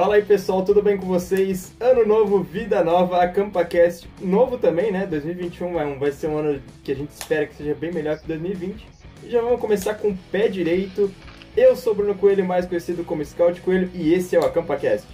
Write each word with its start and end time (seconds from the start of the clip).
Fala 0.00 0.14
aí 0.14 0.22
pessoal, 0.22 0.64
tudo 0.64 0.80
bem 0.80 0.96
com 0.96 1.04
vocês? 1.04 1.74
Ano 1.78 2.06
novo, 2.06 2.42
vida 2.42 2.82
nova, 2.82 3.22
a 3.22 3.28
CampaCast 3.28 4.08
novo 4.18 4.56
também, 4.56 4.90
né? 4.90 5.04
2021 5.04 5.74
vai, 5.74 5.94
vai 5.98 6.10
ser 6.10 6.28
um 6.28 6.38
ano 6.38 6.62
que 6.82 6.90
a 6.90 6.94
gente 6.94 7.10
espera 7.10 7.44
que 7.44 7.54
seja 7.54 7.74
bem 7.74 7.92
melhor 7.92 8.18
que 8.18 8.26
2020. 8.26 8.86
E 9.22 9.28
já 9.28 9.42
vamos 9.42 9.60
começar 9.60 9.96
com 9.96 10.08
o 10.08 10.18
pé 10.32 10.48
direito. 10.48 11.12
Eu 11.54 11.76
sou 11.76 11.94
Bruno 11.94 12.14
Coelho, 12.14 12.46
mais 12.46 12.64
conhecido 12.64 13.04
como 13.04 13.22
Scout 13.22 13.60
Coelho, 13.60 13.90
e 13.92 14.14
esse 14.14 14.34
é 14.34 14.40
o 14.40 14.46
AcampaCast. 14.46 15.06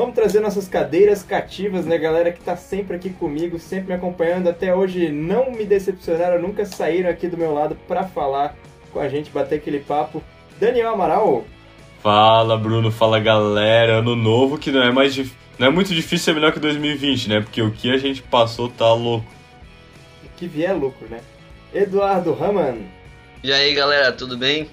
Vamos 0.00 0.14
trazer 0.14 0.40
nossas 0.40 0.66
cadeiras 0.66 1.22
cativas, 1.22 1.84
né, 1.84 1.98
galera 1.98 2.32
que 2.32 2.40
tá 2.40 2.56
sempre 2.56 2.96
aqui 2.96 3.10
comigo, 3.10 3.58
sempre 3.58 3.88
me 3.88 3.92
acompanhando. 3.92 4.48
Até 4.48 4.74
hoje 4.74 5.12
não 5.12 5.52
me 5.52 5.62
decepcionaram, 5.62 6.40
nunca 6.40 6.64
saíram 6.64 7.10
aqui 7.10 7.28
do 7.28 7.36
meu 7.36 7.52
lado 7.52 7.76
para 7.86 8.04
falar 8.04 8.56
com 8.94 8.98
a 8.98 9.10
gente, 9.10 9.30
bater 9.30 9.56
aquele 9.56 9.78
papo. 9.78 10.22
Daniel 10.58 10.94
Amaral. 10.94 11.44
Fala, 12.02 12.56
Bruno, 12.56 12.90
fala 12.90 13.20
galera. 13.20 13.98
Ano 13.98 14.16
novo 14.16 14.56
que 14.56 14.70
não 14.70 14.82
é 14.82 14.90
mais 14.90 15.12
dif... 15.12 15.34
não 15.58 15.66
é 15.66 15.70
muito 15.70 15.94
difícil 15.94 16.24
ser 16.24 16.34
melhor 16.34 16.54
que 16.54 16.58
2020, 16.58 17.28
né? 17.28 17.40
Porque 17.42 17.60
o 17.60 17.70
que 17.70 17.92
a 17.92 17.98
gente 17.98 18.22
passou 18.22 18.70
tá 18.70 18.90
louco. 18.94 19.26
O 20.24 20.28
que 20.38 20.46
vier 20.46 20.70
é 20.70 20.72
lucro, 20.72 21.08
né? 21.10 21.20
Eduardo 21.74 22.32
Raman. 22.32 22.78
E 23.44 23.52
aí, 23.52 23.74
galera, 23.74 24.10
tudo 24.10 24.38
bem? 24.38 24.66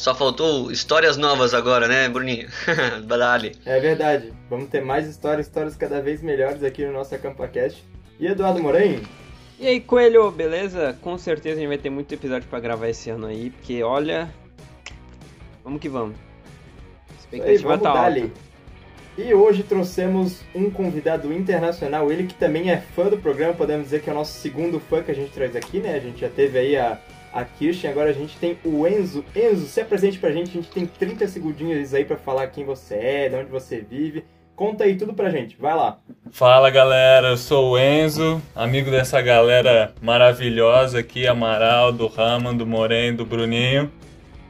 Só 0.00 0.14
faltou 0.14 0.72
histórias 0.72 1.18
novas 1.18 1.52
agora, 1.52 1.86
né, 1.86 2.08
Bruninho? 2.08 2.48
Badali. 3.04 3.52
É 3.66 3.78
verdade. 3.78 4.32
Vamos 4.48 4.70
ter 4.70 4.82
mais 4.82 5.06
histórias, 5.06 5.46
histórias 5.46 5.76
cada 5.76 6.00
vez 6.00 6.22
melhores 6.22 6.64
aqui 6.64 6.86
no 6.86 6.90
nosso 6.90 7.14
AcampaCast. 7.14 7.84
E 8.18 8.26
Eduardo 8.26 8.62
Moraim? 8.62 9.02
E 9.58 9.66
aí, 9.66 9.78
Coelho, 9.78 10.30
beleza? 10.30 10.96
Com 11.02 11.18
certeza 11.18 11.56
a 11.56 11.58
gente 11.58 11.68
vai 11.68 11.76
ter 11.76 11.90
muito 11.90 12.14
episódio 12.14 12.48
para 12.48 12.60
gravar 12.60 12.88
esse 12.88 13.10
ano 13.10 13.26
aí, 13.26 13.50
porque 13.50 13.82
olha. 13.82 14.32
Vamos 15.62 15.82
que 15.82 15.88
vamos. 15.90 16.16
Expectativa 17.18 17.50
aí, 17.50 17.58
vamos 17.58 17.82
tá 17.82 17.90
alta. 17.90 18.30
E 19.18 19.34
hoje 19.34 19.62
trouxemos 19.62 20.40
um 20.54 20.70
convidado 20.70 21.30
internacional, 21.30 22.10
ele 22.10 22.26
que 22.26 22.32
também 22.32 22.70
é 22.70 22.78
fã 22.78 23.10
do 23.10 23.18
programa, 23.18 23.52
podemos 23.52 23.84
dizer 23.84 24.00
que 24.00 24.08
é 24.08 24.14
o 24.14 24.16
nosso 24.16 24.32
segundo 24.40 24.80
fã 24.80 25.02
que 25.02 25.10
a 25.10 25.14
gente 25.14 25.30
traz 25.30 25.54
aqui, 25.54 25.78
né? 25.78 25.94
A 25.94 26.00
gente 26.00 26.22
já 26.22 26.30
teve 26.30 26.58
aí 26.58 26.74
a 26.74 26.98
a 27.32 27.44
Kirsten, 27.44 27.90
agora 27.90 28.10
a 28.10 28.12
gente 28.12 28.36
tem 28.36 28.58
o 28.64 28.86
Enzo. 28.86 29.24
Enzo, 29.34 29.66
se 29.66 29.80
apresente 29.80 30.18
pra 30.18 30.32
gente, 30.32 30.50
a 30.50 30.54
gente 30.54 30.70
tem 30.70 30.86
30 30.86 31.28
segundinhos 31.28 31.94
aí 31.94 32.04
para 32.04 32.16
falar 32.16 32.46
quem 32.48 32.64
você 32.64 32.94
é, 32.94 33.28
de 33.28 33.36
onde 33.36 33.50
você 33.50 33.80
vive. 33.80 34.24
Conta 34.56 34.84
aí 34.84 34.96
tudo 34.96 35.14
pra 35.14 35.30
gente, 35.30 35.56
vai 35.58 35.74
lá. 35.74 35.98
Fala 36.30 36.68
galera, 36.68 37.28
eu 37.28 37.36
sou 37.36 37.72
o 37.72 37.78
Enzo, 37.78 38.42
amigo 38.54 38.90
dessa 38.90 39.20
galera 39.22 39.94
maravilhosa 40.02 40.98
aqui, 40.98 41.26
Amaral, 41.26 41.92
do 41.92 42.06
Raman, 42.06 42.54
do 42.54 42.66
Moren, 42.66 43.14
do 43.14 43.24
Bruninho. 43.24 43.90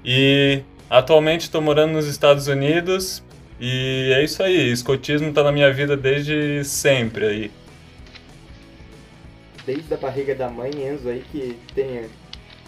E 0.04 0.62
atualmente 0.88 1.42
estou 1.42 1.60
morando 1.60 1.92
nos 1.92 2.06
Estados 2.06 2.48
Unidos 2.48 3.22
e 3.60 4.12
é 4.16 4.24
isso 4.24 4.42
aí, 4.42 4.72
escotismo 4.72 5.32
tá 5.32 5.44
na 5.44 5.52
minha 5.52 5.72
vida 5.72 5.96
desde 5.96 6.64
sempre 6.64 7.26
aí. 7.26 7.50
Desde 9.66 9.92
a 9.92 9.96
barriga 9.98 10.34
da 10.34 10.48
mãe, 10.48 10.70
Enzo 10.70 11.08
aí 11.08 11.22
que 11.30 11.56
tem 11.74 12.08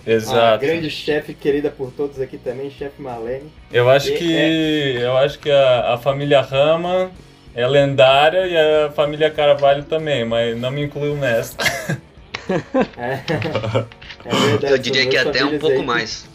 Exato. 0.06 0.38
A 0.38 0.56
grande 0.56 0.90
chefe 0.90 1.32
querida 1.32 1.70
por 1.70 1.92
todos 1.92 2.20
aqui 2.20 2.36
também, 2.36 2.70
chefe 2.70 3.00
Marlene. 3.00 3.50
Eu 3.72 3.88
acho 3.88 4.10
e 4.10 4.16
que 4.16 4.36
é... 4.36 5.04
eu 5.04 5.16
acho 5.16 5.38
que 5.38 5.50
a, 5.50 5.94
a 5.94 5.98
família 5.98 6.40
Rama 6.40 7.10
é 7.54 7.66
lendária 7.66 8.46
e 8.46 8.56
a 8.56 8.90
família 8.90 9.30
Carvalho 9.30 9.84
também, 9.84 10.24
mas 10.24 10.58
não 10.58 10.70
me 10.70 10.82
incluo 10.84 11.16
nessa. 11.16 11.56
É, 12.98 13.22
é 14.26 14.34
verdade. 14.34 14.66
Eu 14.66 14.78
diria 14.78 15.06
que 15.08 15.16
até 15.16 15.44
um 15.44 15.60
pouco 15.60 15.78
aí, 15.78 15.86
mais. 15.86 16.28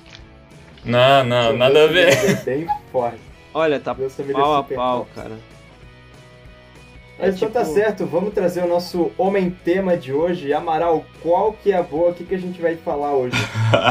Não, 0.85 1.21
não, 1.25 1.55
nada 1.55 1.83
a 1.83 1.87
ver. 1.87 2.43
Bem 2.45 2.65
forte. 2.93 3.19
Olha, 3.53 3.77
tá 3.77 3.93
pau 3.93 4.55
a 4.55 4.63
pau, 4.63 5.07
cara. 5.13 5.37
Mas 7.19 7.33
é, 7.33 7.35
então 7.35 7.49
tá 7.49 7.61
tipo... 7.61 7.73
certo, 7.73 8.05
vamos 8.05 8.33
trazer 8.33 8.63
o 8.63 8.67
nosso 8.67 9.11
homem-tema 9.17 9.97
de 9.97 10.13
hoje. 10.13 10.53
Amaral, 10.53 11.03
qual 11.21 11.53
que 11.53 11.71
é 11.71 11.77
a 11.77 11.81
boa? 11.81 12.11
O 12.11 12.13
que, 12.13 12.23
que 12.23 12.35
a 12.35 12.37
gente 12.37 12.61
vai 12.61 12.75
falar 12.75 13.13
hoje? 13.13 13.35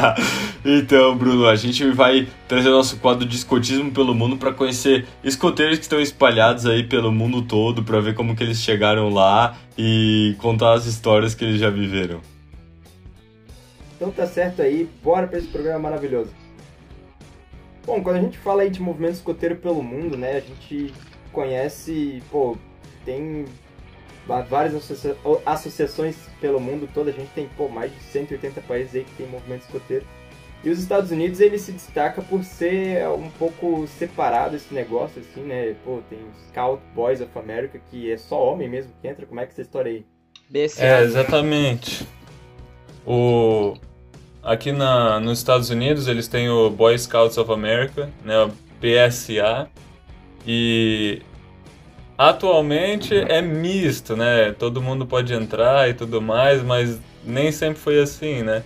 então, 0.65 1.17
Bruno, 1.17 1.49
a 1.49 1.57
gente 1.57 1.91
vai 1.91 2.29
trazer 2.47 2.69
o 2.69 2.73
nosso 2.73 2.99
quadro 2.99 3.27
de 3.27 3.37
escotismo 3.37 3.91
pelo 3.91 4.15
mundo 4.15 4.37
para 4.37 4.53
conhecer 4.53 5.07
escoteiros 5.25 5.79
que 5.79 5.85
estão 5.85 6.01
espalhados 6.01 6.67
aí 6.67 6.85
pelo 6.85 7.11
mundo 7.11 7.43
todo, 7.43 7.83
para 7.83 7.99
ver 8.01 8.15
como 8.15 8.37
que 8.37 8.45
eles 8.45 8.59
chegaram 8.59 9.11
lá 9.11 9.57
e 9.77 10.37
contar 10.39 10.75
as 10.75 10.87
histórias 10.87 11.35
que 11.35 11.45
eles 11.45 11.59
já 11.59 11.69
viveram. 11.69 12.21
Então 13.97 14.11
tá 14.11 14.27
certo 14.27 14.63
aí, 14.63 14.89
bora 15.03 15.27
para 15.27 15.39
esse 15.39 15.49
programa 15.49 15.81
maravilhoso. 15.81 16.31
Bom, 17.85 18.03
quando 18.03 18.17
a 18.17 18.21
gente 18.21 18.39
fala 18.39 18.63
aí 18.63 18.71
de 18.71 18.81
movimento 18.81 19.15
escoteiro 19.15 19.57
pelo 19.57 19.83
mundo, 19.83 20.17
né, 20.17 20.37
a 20.37 20.41
gente 20.41 20.93
conhece, 21.33 22.23
pô, 22.31 22.57
tem 23.07 23.47
várias 24.51 24.75
associa 24.75 25.17
associações 25.47 26.17
pelo 26.41 26.61
mundo 26.61 26.89
todo, 26.93 27.09
a 27.09 27.13
gente 27.13 27.31
tem 27.31 27.49
pô, 27.57 27.69
mais 27.69 27.93
de 27.93 28.01
180 28.01 28.61
países 28.63 28.95
aí 28.97 29.05
que 29.05 29.13
tem 29.13 29.27
movimento 29.27 29.63
escoteiro. 29.63 30.05
E 30.65 30.71
os 30.71 30.81
Estados 30.81 31.13
Unidos 31.13 31.39
ele 31.39 31.59
se 31.59 31.71
destaca 31.71 32.21
por 32.21 32.43
ser 32.43 33.07
um 33.09 33.31
pouco 33.31 33.87
separado 33.87 34.57
esse 34.57 34.75
negócio, 34.75 35.23
assim, 35.23 35.43
né? 35.43 35.77
Pô, 35.85 36.01
tem 36.11 36.19
os 36.19 36.49
Scout 36.49 36.83
Boys 36.93 37.21
of 37.21 37.31
America, 37.39 37.81
que 37.89 38.11
é 38.11 38.19
só 38.19 38.53
homem 38.53 38.69
mesmo 38.69 38.93
que 39.01 39.07
entra. 39.07 39.25
Como 39.27 39.39
é 39.39 39.45
que 39.45 39.51
é 39.51 39.53
essa 39.53 39.63
história 39.63 39.93
aí? 39.93 40.05
BCA. 40.51 40.85
É, 40.85 41.03
exatamente. 41.03 42.07
O... 43.07 43.75
Aqui 44.43 44.73
na, 44.73 45.21
nos 45.21 45.39
Estados 45.39 45.71
Unidos 45.71 46.09
eles 46.09 46.27
têm 46.27 46.49
o 46.49 46.69
Boy 46.71 46.99
Scouts 46.99 47.39
of 47.39 47.53
America, 47.53 48.11
né? 48.25 48.45
O 48.45 48.51
PSA. 48.81 49.69
E 50.45 51.23
Atualmente 52.19 53.15
é 53.15 53.43
misto, 53.43 54.17
né? 54.17 54.53
Todo 54.59 54.81
mundo 54.81 55.05
pode 55.07 55.35
entrar 55.35 55.89
e 55.89 55.95
tudo 55.95 56.23
mais, 56.23 56.63
mas 56.63 56.99
nem 57.25 57.53
sempre 57.53 57.79
foi 57.79 58.01
assim, 58.01 58.43
né? 58.43 58.63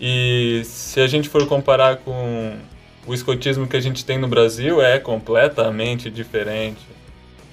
E 0.00 0.62
se 0.64 1.00
a 1.00 1.06
gente 1.06 1.28
for 1.28 1.46
comparar 1.46 1.96
com 1.98 2.54
o 3.06 3.14
escotismo 3.14 3.66
que 3.66 3.76
a 3.76 3.80
gente 3.80 4.04
tem 4.04 4.18
no 4.18 4.28
Brasil, 4.28 4.82
é 4.82 4.98
completamente 4.98 6.10
diferente, 6.10 6.86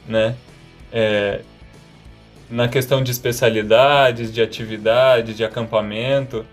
né? 0.08 0.36
É, 0.92 1.42
na 2.50 2.68
questão 2.68 3.02
de 3.02 3.12
especialidades, 3.12 4.34
de 4.34 4.42
atividades, 4.42 5.38
de 5.38 5.46
acampamento, 5.46 6.46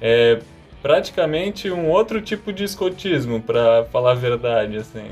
é 0.00 0.38
praticamente 0.82 1.70
um 1.70 1.88
outro 1.88 2.20
tipo 2.20 2.52
de 2.52 2.64
escotismo, 2.64 3.40
para 3.40 3.84
falar 3.92 4.12
a 4.12 4.14
verdade, 4.14 4.78
assim. 4.78 5.10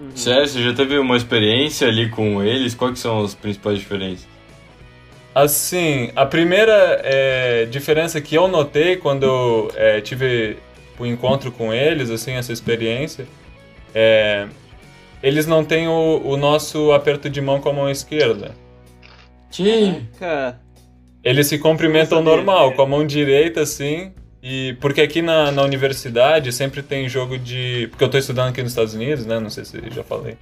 Uhum. 0.00 0.16
Sério, 0.16 0.48
você 0.48 0.62
já 0.62 0.72
teve 0.72 0.98
uma 0.98 1.16
experiência 1.16 1.86
ali 1.86 2.08
com 2.08 2.42
eles? 2.42 2.74
Quais 2.74 2.98
são 2.98 3.22
as 3.22 3.34
principais 3.34 3.78
diferenças? 3.78 4.26
Assim, 5.34 6.10
a 6.16 6.26
primeira 6.26 7.00
é, 7.04 7.66
diferença 7.66 8.20
que 8.20 8.34
eu 8.34 8.48
notei 8.48 8.96
quando 8.96 9.24
eu 9.24 9.72
é, 9.76 10.00
tive 10.00 10.56
o 10.98 11.06
encontro 11.06 11.52
com 11.52 11.72
eles, 11.72 12.10
assim, 12.10 12.32
essa 12.32 12.52
experiência, 12.52 13.26
é, 13.94 14.48
eles 15.22 15.46
não 15.46 15.64
têm 15.64 15.86
o, 15.86 16.22
o, 16.24 16.36
nosso 16.36 16.92
aperto 16.92 17.28
de 17.28 17.40
mão 17.40 17.60
com 17.60 17.68
a 17.68 17.72
mão 17.72 17.90
esquerda. 17.90 18.54
Sim. 19.50 20.06
Eles 21.22 21.46
se 21.46 21.58
cumprimentam 21.58 22.22
normal, 22.22 22.72
com 22.72 22.82
a 22.82 22.86
mão 22.86 23.06
direita, 23.06 23.60
assim, 23.60 24.12
e 24.42 24.76
porque 24.80 25.00
aqui 25.00 25.20
na, 25.20 25.52
na 25.52 25.62
universidade 25.62 26.52
sempre 26.52 26.82
tem 26.82 27.08
jogo 27.08 27.38
de. 27.38 27.88
Porque 27.90 28.04
eu 28.04 28.06
estou 28.06 28.18
estudando 28.20 28.48
aqui 28.48 28.62
nos 28.62 28.72
Estados 28.72 28.94
Unidos, 28.94 29.26
né? 29.26 29.38
Não 29.38 29.50
sei 29.50 29.64
se 29.64 29.78
já 29.90 30.02
falei. 30.02 30.36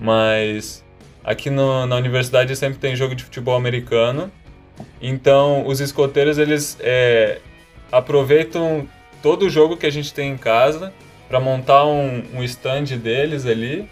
Mas 0.00 0.84
aqui 1.22 1.50
no, 1.50 1.86
na 1.86 1.96
universidade 1.96 2.54
sempre 2.56 2.78
tem 2.78 2.96
jogo 2.96 3.14
de 3.14 3.24
futebol 3.24 3.54
americano. 3.54 4.30
Então 5.00 5.66
os 5.66 5.80
escoteiros 5.80 6.38
eles 6.38 6.76
é, 6.80 7.38
aproveitam 7.92 8.88
todo 9.22 9.46
o 9.46 9.50
jogo 9.50 9.76
que 9.76 9.86
a 9.86 9.90
gente 9.90 10.12
tem 10.12 10.32
em 10.32 10.36
casa 10.36 10.92
para 11.28 11.38
montar 11.38 11.84
um, 11.86 12.22
um 12.34 12.42
stand 12.42 12.84
deles 12.98 13.46
ali 13.46 13.88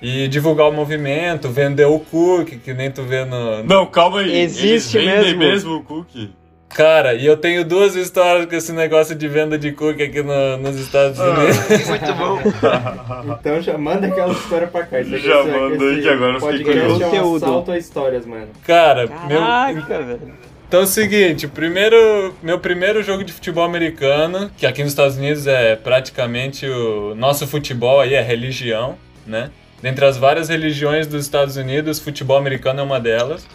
e 0.00 0.26
divulgar 0.28 0.68
o 0.68 0.72
movimento, 0.72 1.48
vender 1.48 1.84
o 1.86 1.98
cookie, 1.98 2.56
que 2.56 2.72
nem 2.72 2.90
tu 2.90 3.02
vê 3.02 3.24
no. 3.24 3.62
Não, 3.64 3.86
calma 3.86 4.20
aí. 4.20 4.40
Existe 4.40 4.98
Eles 4.98 5.12
vendem 5.12 5.36
mesmo. 5.36 5.38
mesmo 5.38 5.76
o 5.76 5.82
cookie. 5.82 6.30
Cara, 6.74 7.14
e 7.14 7.26
eu 7.26 7.36
tenho 7.36 7.64
duas 7.64 7.94
histórias 7.94 8.46
com 8.46 8.54
esse 8.54 8.72
negócio 8.72 9.14
de 9.14 9.28
venda 9.28 9.58
de 9.58 9.72
cookie 9.72 10.04
aqui 10.04 10.22
no, 10.22 10.56
nos 10.56 10.76
Estados 10.76 11.20
ah, 11.20 11.30
Unidos. 11.30 11.58
Muito 11.88 12.14
bom. 12.14 12.40
então 13.40 13.60
já 13.60 13.76
manda 13.76 14.06
aquela 14.06 14.32
história 14.32 14.66
pra 14.66 14.84
cá. 14.84 15.00
Isso 15.00 15.18
já 15.18 15.44
manda 15.44 15.84
aí 15.84 16.02
que 16.02 16.08
agora 16.08 16.38
eu 16.38 16.40
fiquei 16.40 16.64
curioso. 16.64 17.02
É 17.02 17.22
um 17.22 17.36
assalto 17.36 17.72
a 17.72 17.78
histórias, 17.78 18.26
mano. 18.26 18.48
Cara, 18.64 19.06
Caraca, 19.06 19.98
meu... 19.98 20.06
velho. 20.06 20.34
Então 20.72 20.80
é 20.80 20.84
o 20.84 20.86
seguinte, 20.86 21.46
primeiro, 21.46 22.34
meu 22.42 22.58
primeiro 22.58 23.02
jogo 23.02 23.22
de 23.22 23.30
futebol 23.30 23.62
americano, 23.62 24.50
que 24.56 24.64
aqui 24.64 24.82
nos 24.82 24.92
Estados 24.92 25.18
Unidos 25.18 25.46
é 25.46 25.76
praticamente 25.76 26.66
o 26.66 27.14
nosso 27.14 27.46
futebol 27.46 28.00
aí 28.00 28.14
é 28.14 28.22
religião, 28.22 28.96
né? 29.26 29.50
Dentre 29.82 30.06
as 30.06 30.16
várias 30.16 30.48
religiões 30.48 31.06
dos 31.06 31.24
Estados 31.24 31.56
Unidos, 31.56 31.98
futebol 31.98 32.38
americano 32.38 32.80
é 32.80 32.82
uma 32.82 32.98
delas. 32.98 33.46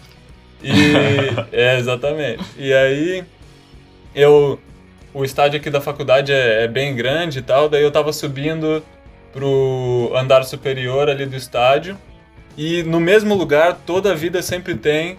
E, 0.62 0.72
é, 1.52 1.78
exatamente. 1.78 2.44
E 2.56 2.72
aí, 2.72 3.24
eu. 4.14 4.58
O 5.14 5.24
estádio 5.24 5.58
aqui 5.58 5.70
da 5.70 5.80
faculdade 5.80 6.32
é, 6.32 6.64
é, 6.64 6.68
bem 6.68 6.94
grande 6.94 7.38
e 7.38 7.42
tal, 7.42 7.68
daí 7.68 7.82
eu 7.82 7.90
tava 7.90 8.12
subindo 8.12 8.82
pro 9.32 10.12
andar 10.14 10.44
superior 10.44 11.08
ali 11.08 11.24
do 11.24 11.34
estádio. 11.34 11.96
E 12.56 12.82
no 12.82 13.00
mesmo 13.00 13.34
lugar, 13.34 13.78
toda 13.86 14.12
a 14.12 14.14
vida 14.14 14.42
sempre 14.42 14.74
tem 14.74 15.16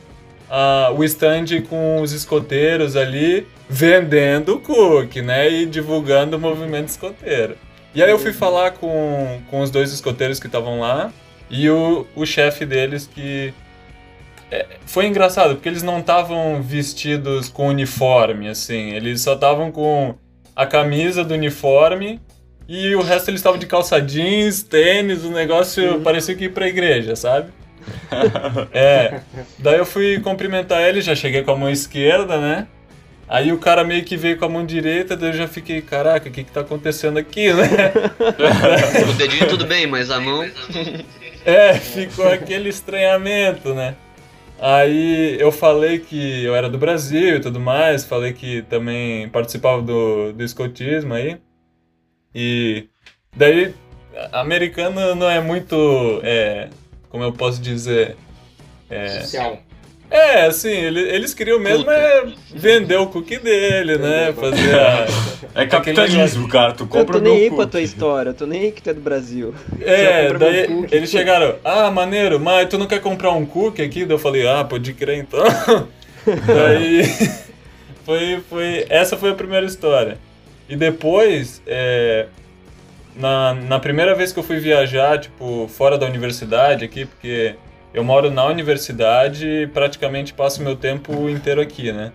uh, 0.50 0.94
o 0.96 1.04
stand 1.04 1.62
com 1.70 2.02
os 2.02 2.12
escoteiros 2.12 2.96
ali 2.96 3.48
vendendo 3.70 4.60
cookie, 4.60 5.22
né? 5.22 5.50
E 5.50 5.66
divulgando 5.66 6.38
o 6.38 6.40
movimento 6.40 6.90
escoteiro. 6.90 7.56
E 7.94 8.04
aí 8.04 8.10
eu 8.10 8.20
fui 8.20 8.34
falar 8.34 8.72
com, 8.72 9.42
com 9.50 9.62
os 9.62 9.72
dois 9.72 9.92
escoteiros 9.92 10.40
que 10.40 10.48
estavam 10.48 10.80
lá 10.80 11.12
e 11.50 11.70
o, 11.70 12.06
o 12.16 12.26
chefe 12.26 12.66
deles 12.66 13.10
que. 13.14 13.54
É, 14.52 14.66
foi 14.86 15.06
engraçado, 15.06 15.56
porque 15.56 15.70
eles 15.70 15.84
não 15.84 16.00
estavam 16.00 16.62
vestidos 16.62 17.50
com 17.50 17.68
uniforme, 17.68 18.50
assim. 18.50 18.92
Eles 18.92 19.22
só 19.22 19.34
estavam 19.34 19.72
com 19.72 20.16
a 20.56 20.66
camisa 20.66 21.24
do 21.24 21.34
uniforme 21.34 22.20
e 22.68 22.96
o 22.96 23.02
resto 23.02 23.30
eles 23.30 23.40
estavam 23.40 23.60
de 23.60 23.66
calça 23.66 24.02
jeans, 24.02 24.62
tênis, 24.62 25.24
o 25.24 25.32
negócio 25.32 25.94
uhum. 25.94 26.04
parecia 26.04 26.36
que 26.36 26.46
ir 26.46 26.54
pra 26.54 26.68
igreja, 26.68 27.16
sabe? 27.16 27.52
é. 28.74 29.22
Daí 29.58 29.78
eu 29.78 29.86
fui 29.86 30.20
cumprimentar 30.20 30.82
ele, 30.82 31.02
já 31.02 31.16
cheguei 31.16 31.44
com 31.44 31.52
a 31.52 31.56
mão 31.56 31.70
esquerda, 31.70 32.40
né? 32.40 32.68
Aí 33.28 33.52
o 33.52 33.60
cara 33.60 33.84
meio 33.84 34.04
que 34.04 34.18
veio 34.18 34.38
com 34.38 34.46
a 34.46 34.50
mão 34.50 34.66
direita, 34.66 35.16
daí 35.16 35.30
eu 35.30 35.34
já 35.34 35.48
fiquei, 35.48 35.82
caraca, 35.82 36.28
o 36.28 36.32
que 36.32 36.44
que 36.44 36.52
tá 36.52 36.62
acontecendo 36.62 37.20
aqui, 37.20 37.54
né? 37.54 37.64
o 39.08 39.14
dedinho 39.14 39.48
tudo 39.48 39.68
bem, 39.68 39.86
mas 39.86 40.10
a 40.10 40.20
mão. 40.20 40.44
é, 41.46 41.76
ficou 41.76 42.28
aquele 42.28 42.70
estranhamento, 42.70 43.76
né? 43.76 43.96
Aí 44.62 45.40
eu 45.40 45.52
falei 45.52 46.00
que 46.00 46.44
eu 46.44 46.54
era 46.54 46.70
do 46.70 46.78
Brasil 46.78 47.38
e 47.38 47.40
tudo 47.40 47.60
mais, 47.60 48.04
falei 48.04 48.34
que 48.34 48.62
também 48.64 49.30
participava 49.30 49.82
do, 49.82 50.34
do 50.34 50.44
escotismo 50.44 51.14
aí. 51.14 51.40
E 52.36 52.90
daí, 53.36 53.74
americano 54.34 55.16
não 55.16 55.30
é 55.30 55.40
muito, 55.40 56.20
é, 56.24 56.70
como 57.10 57.24
eu 57.24 57.32
posso 57.32 57.62
dizer... 57.62 58.18
É, 58.90 59.22
Social. 59.22 59.69
É, 60.12 60.46
assim, 60.46 60.72
ele, 60.72 61.02
eles 61.02 61.36
queriam 61.36 61.60
mesmo 61.60 61.90
é 61.90 62.26
vender 62.52 62.98
o 62.98 63.08
cookie 63.08 63.38
dele, 63.38 63.98
né? 63.98 64.34
Fazer 64.34 64.80
a... 64.80 65.06
É 65.54 65.68
capitalismo, 65.68 66.48
cara. 66.48 66.74
Tu 66.74 66.88
compra 66.88 67.18
Eu 67.18 67.22
tô 67.22 67.30
nem 67.30 67.44
aí 67.44 67.52
pra 67.52 67.68
tua 67.68 67.82
história, 67.82 68.32
eu 68.32 68.34
tô 68.34 68.46
nem 68.48 68.62
aí 68.62 68.72
que 68.72 68.82
tu 68.82 68.90
é 68.90 68.94
do 68.94 69.02
Brasil. 69.02 69.54
É, 69.82 70.34
daí 70.34 70.88
eles 70.92 71.12
chegaram, 71.12 71.56
ah, 71.64 71.92
maneiro, 71.92 72.40
mas 72.40 72.68
tu 72.68 72.78
não 72.78 72.88
quer 72.88 73.02
comprar 73.02 73.32
um 73.32 73.46
cookie 73.46 73.84
aqui? 73.84 74.04
Daí 74.04 74.16
eu 74.16 74.20
falei, 74.20 74.48
ah, 74.48 74.64
pode 74.64 74.94
crer 74.94 75.20
então. 75.20 75.46
daí 76.26 77.04
foi, 78.04 78.40
foi, 78.50 78.86
essa 78.90 79.16
foi 79.16 79.30
a 79.30 79.36
primeira 79.36 79.66
história. 79.66 80.18
E 80.68 80.76
depois, 80.76 81.62
é, 81.68 82.28
na, 83.16 83.54
na 83.54 83.80
primeira 83.80 84.16
vez 84.16 84.32
que 84.32 84.40
eu 84.40 84.44
fui 84.44 84.60
viajar, 84.60 85.20
tipo, 85.20 85.68
fora 85.68 85.98
da 85.98 86.06
universidade 86.06 86.84
aqui, 86.84 87.06
porque 87.06 87.56
eu 87.94 88.04
moro 88.04 88.30
na 88.30 88.46
universidade 88.46 89.48
e 89.48 89.68
praticamente 89.68 90.34
passo 90.34 90.62
meu 90.62 90.76
tempo 90.76 91.30
inteiro 91.30 91.60
aqui, 91.62 91.92
né? 91.92 92.12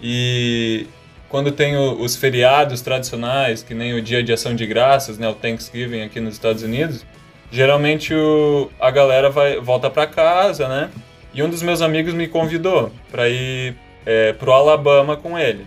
E 0.00 0.86
quando 1.28 1.50
tem 1.50 1.76
os 1.76 2.16
feriados 2.16 2.80
tradicionais, 2.82 3.62
que 3.62 3.74
nem 3.74 3.94
o 3.94 4.02
Dia 4.02 4.22
de 4.22 4.32
Ação 4.32 4.54
de 4.54 4.66
Graças, 4.66 5.18
né, 5.18 5.28
o 5.28 5.34
Thanksgiving 5.34 6.02
aqui 6.02 6.20
nos 6.20 6.34
Estados 6.34 6.62
Unidos, 6.62 7.04
geralmente 7.50 8.14
o, 8.14 8.70
a 8.80 8.90
galera 8.90 9.30
vai, 9.30 9.60
volta 9.60 9.90
para 9.90 10.06
casa, 10.06 10.68
né? 10.68 10.90
E 11.32 11.42
um 11.42 11.50
dos 11.50 11.62
meus 11.62 11.82
amigos 11.82 12.14
me 12.14 12.28
convidou 12.28 12.90
para 13.10 13.28
ir 13.28 13.74
é, 14.04 14.32
pro 14.32 14.52
Alabama 14.52 15.16
com 15.16 15.38
ele. 15.38 15.66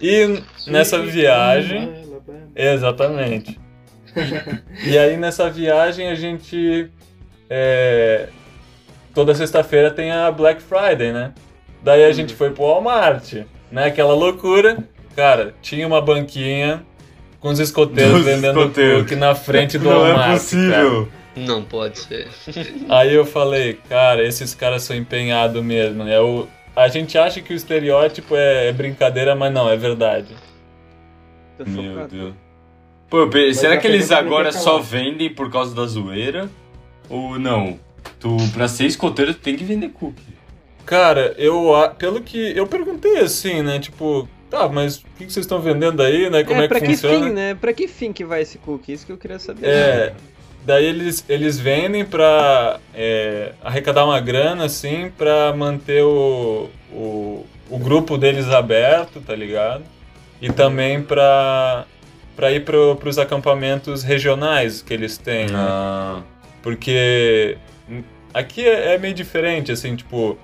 E 0.00 0.42
nessa 0.66 1.00
viagem, 1.00 1.90
exatamente. 2.54 3.58
e 4.84 4.98
aí 4.98 5.16
nessa 5.16 5.48
viagem 5.48 6.08
a 6.08 6.14
gente 6.14 6.90
é, 7.48 8.28
toda 9.14 9.34
sexta-feira 9.34 9.90
tem 9.90 10.10
a 10.10 10.30
Black 10.30 10.62
Friday, 10.62 11.12
né? 11.12 11.32
Daí 11.82 12.04
a 12.04 12.12
gente 12.12 12.34
foi 12.34 12.50
pro 12.50 12.64
Walmart, 12.64 13.34
né? 13.70 13.86
Aquela 13.86 14.14
loucura. 14.14 14.78
Cara, 15.14 15.54
tinha 15.62 15.86
uma 15.86 16.00
banquinha 16.00 16.84
com 17.40 17.48
os 17.48 17.58
escoteiros 17.58 18.24
vendendo 18.24 18.70
cookie 18.70 19.16
na 19.16 19.34
frente 19.34 19.78
do 19.78 19.84
Não 19.84 20.00
Walmart. 20.00 20.16
Não 20.16 20.24
é 20.24 20.32
possível. 20.32 21.08
Cara. 21.34 21.46
Não 21.46 21.62
pode 21.62 21.98
ser. 21.98 22.28
Aí 22.88 23.14
eu 23.14 23.26
falei, 23.26 23.78
cara, 23.88 24.26
esses 24.26 24.54
caras 24.54 24.82
são 24.82 24.96
empenhados 24.96 25.62
mesmo, 25.62 26.02
né? 26.02 26.18
O, 26.18 26.48
a 26.74 26.88
gente 26.88 27.16
acha 27.18 27.40
que 27.40 27.52
o 27.52 27.56
estereótipo 27.56 28.34
é, 28.34 28.68
é 28.68 28.72
brincadeira, 28.72 29.34
mas 29.34 29.52
não, 29.52 29.70
é 29.70 29.76
verdade. 29.76 30.34
Meu 31.66 32.06
Deus. 32.08 32.34
Pô, 33.08 33.30
será 33.54 33.76
que 33.76 33.86
eles 33.86 34.10
agora 34.10 34.50
só 34.50 34.78
vendem 34.78 35.32
por 35.32 35.50
causa 35.50 35.74
da 35.74 35.86
zoeira? 35.86 36.50
Ou 37.08 37.38
não? 37.38 37.78
Tu, 38.18 38.36
pra 38.52 38.68
ser 38.68 38.86
escoteiro, 38.86 39.34
tu 39.34 39.40
tem 39.40 39.56
que 39.56 39.64
vender 39.64 39.90
cookie. 39.90 40.36
Cara, 40.84 41.34
eu. 41.36 41.72
Pelo 41.98 42.20
que. 42.20 42.56
Eu 42.56 42.66
perguntei 42.66 43.18
assim, 43.18 43.62
né? 43.62 43.78
Tipo, 43.78 44.28
tá, 44.48 44.68
mas 44.68 44.98
o 44.98 45.04
que 45.18 45.24
vocês 45.24 45.44
estão 45.44 45.60
vendendo 45.60 46.00
aí, 46.00 46.30
né? 46.30 46.44
Como 46.44 46.60
é, 46.60 46.64
é 46.64 46.68
que 46.68 46.78
pra 46.78 46.86
funciona? 46.86 47.18
Que 47.18 47.24
fim, 47.24 47.32
né? 47.32 47.54
Pra 47.54 47.72
que 47.72 47.88
fim 47.88 48.12
que 48.12 48.24
vai 48.24 48.42
esse 48.42 48.58
cookie? 48.58 48.92
Isso 48.92 49.04
que 49.04 49.12
eu 49.12 49.18
queria 49.18 49.38
saber. 49.38 49.66
É. 49.66 50.14
Daí 50.64 50.84
eles, 50.84 51.24
eles 51.28 51.60
vendem 51.60 52.04
pra 52.04 52.80
é, 52.92 53.52
arrecadar 53.62 54.04
uma 54.04 54.18
grana, 54.18 54.64
assim, 54.64 55.12
pra 55.16 55.54
manter 55.56 56.02
o, 56.02 56.68
o, 56.92 57.46
o 57.70 57.78
grupo 57.78 58.18
deles 58.18 58.48
aberto, 58.48 59.20
tá 59.20 59.32
ligado? 59.34 59.84
E 60.42 60.50
também 60.50 61.00
pra, 61.00 61.84
pra 62.34 62.50
ir 62.50 62.64
pro, 62.64 62.96
pros 62.96 63.16
acampamentos 63.16 64.02
regionais 64.02 64.82
que 64.82 64.92
eles 64.92 65.16
têm. 65.16 65.46
Né? 65.46 65.54
Ah. 65.54 66.16
Né? 66.16 66.35
Porque 66.66 67.56
aqui 68.34 68.66
é, 68.66 68.94
é 68.94 68.98
meio 68.98 69.14
diferente, 69.14 69.70
assim, 69.70 69.94
tipo. 69.94 70.36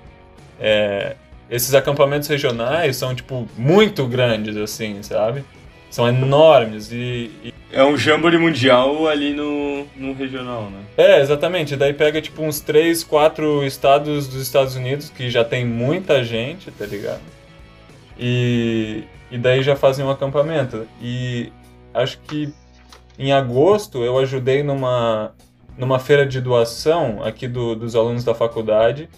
É, 0.57 1.17
esses 1.49 1.75
acampamentos 1.75 2.29
regionais 2.29 2.95
são, 2.95 3.13
tipo, 3.13 3.45
muito 3.57 4.07
grandes, 4.07 4.55
assim, 4.55 5.03
sabe? 5.03 5.43
São 5.89 6.07
enormes 6.07 6.93
e, 6.93 7.29
e... 7.43 7.53
É 7.73 7.83
um 7.83 7.97
jamboree 7.97 8.37
mundial 8.37 9.05
ali 9.05 9.33
no, 9.33 9.85
no 9.97 10.13
regional, 10.13 10.69
né? 10.69 10.79
É, 10.95 11.19
exatamente. 11.19 11.75
Daí 11.75 11.93
pega, 11.93 12.21
tipo, 12.21 12.41
uns 12.41 12.61
3, 12.61 13.03
4 13.03 13.65
estados 13.65 14.25
dos 14.25 14.41
Estados 14.41 14.77
Unidos, 14.77 15.09
que 15.09 15.29
já 15.29 15.43
tem 15.43 15.65
muita 15.65 16.23
gente, 16.23 16.71
tá 16.71 16.85
ligado? 16.85 17.21
E, 18.17 19.03
e 19.29 19.37
daí 19.37 19.61
já 19.61 19.75
fazem 19.75 20.05
um 20.05 20.09
acampamento. 20.09 20.87
E 21.01 21.51
acho 21.93 22.17
que 22.19 22.53
em 23.19 23.33
agosto 23.33 24.05
eu 24.05 24.17
ajudei 24.19 24.63
numa, 24.63 25.33
numa 25.77 25.99
feira 25.99 26.25
de 26.25 26.39
doação 26.39 27.23
aqui 27.23 27.47
do, 27.47 27.75
dos 27.75 27.95
alunos 27.95 28.23
da 28.23 28.33
faculdade. 28.33 29.09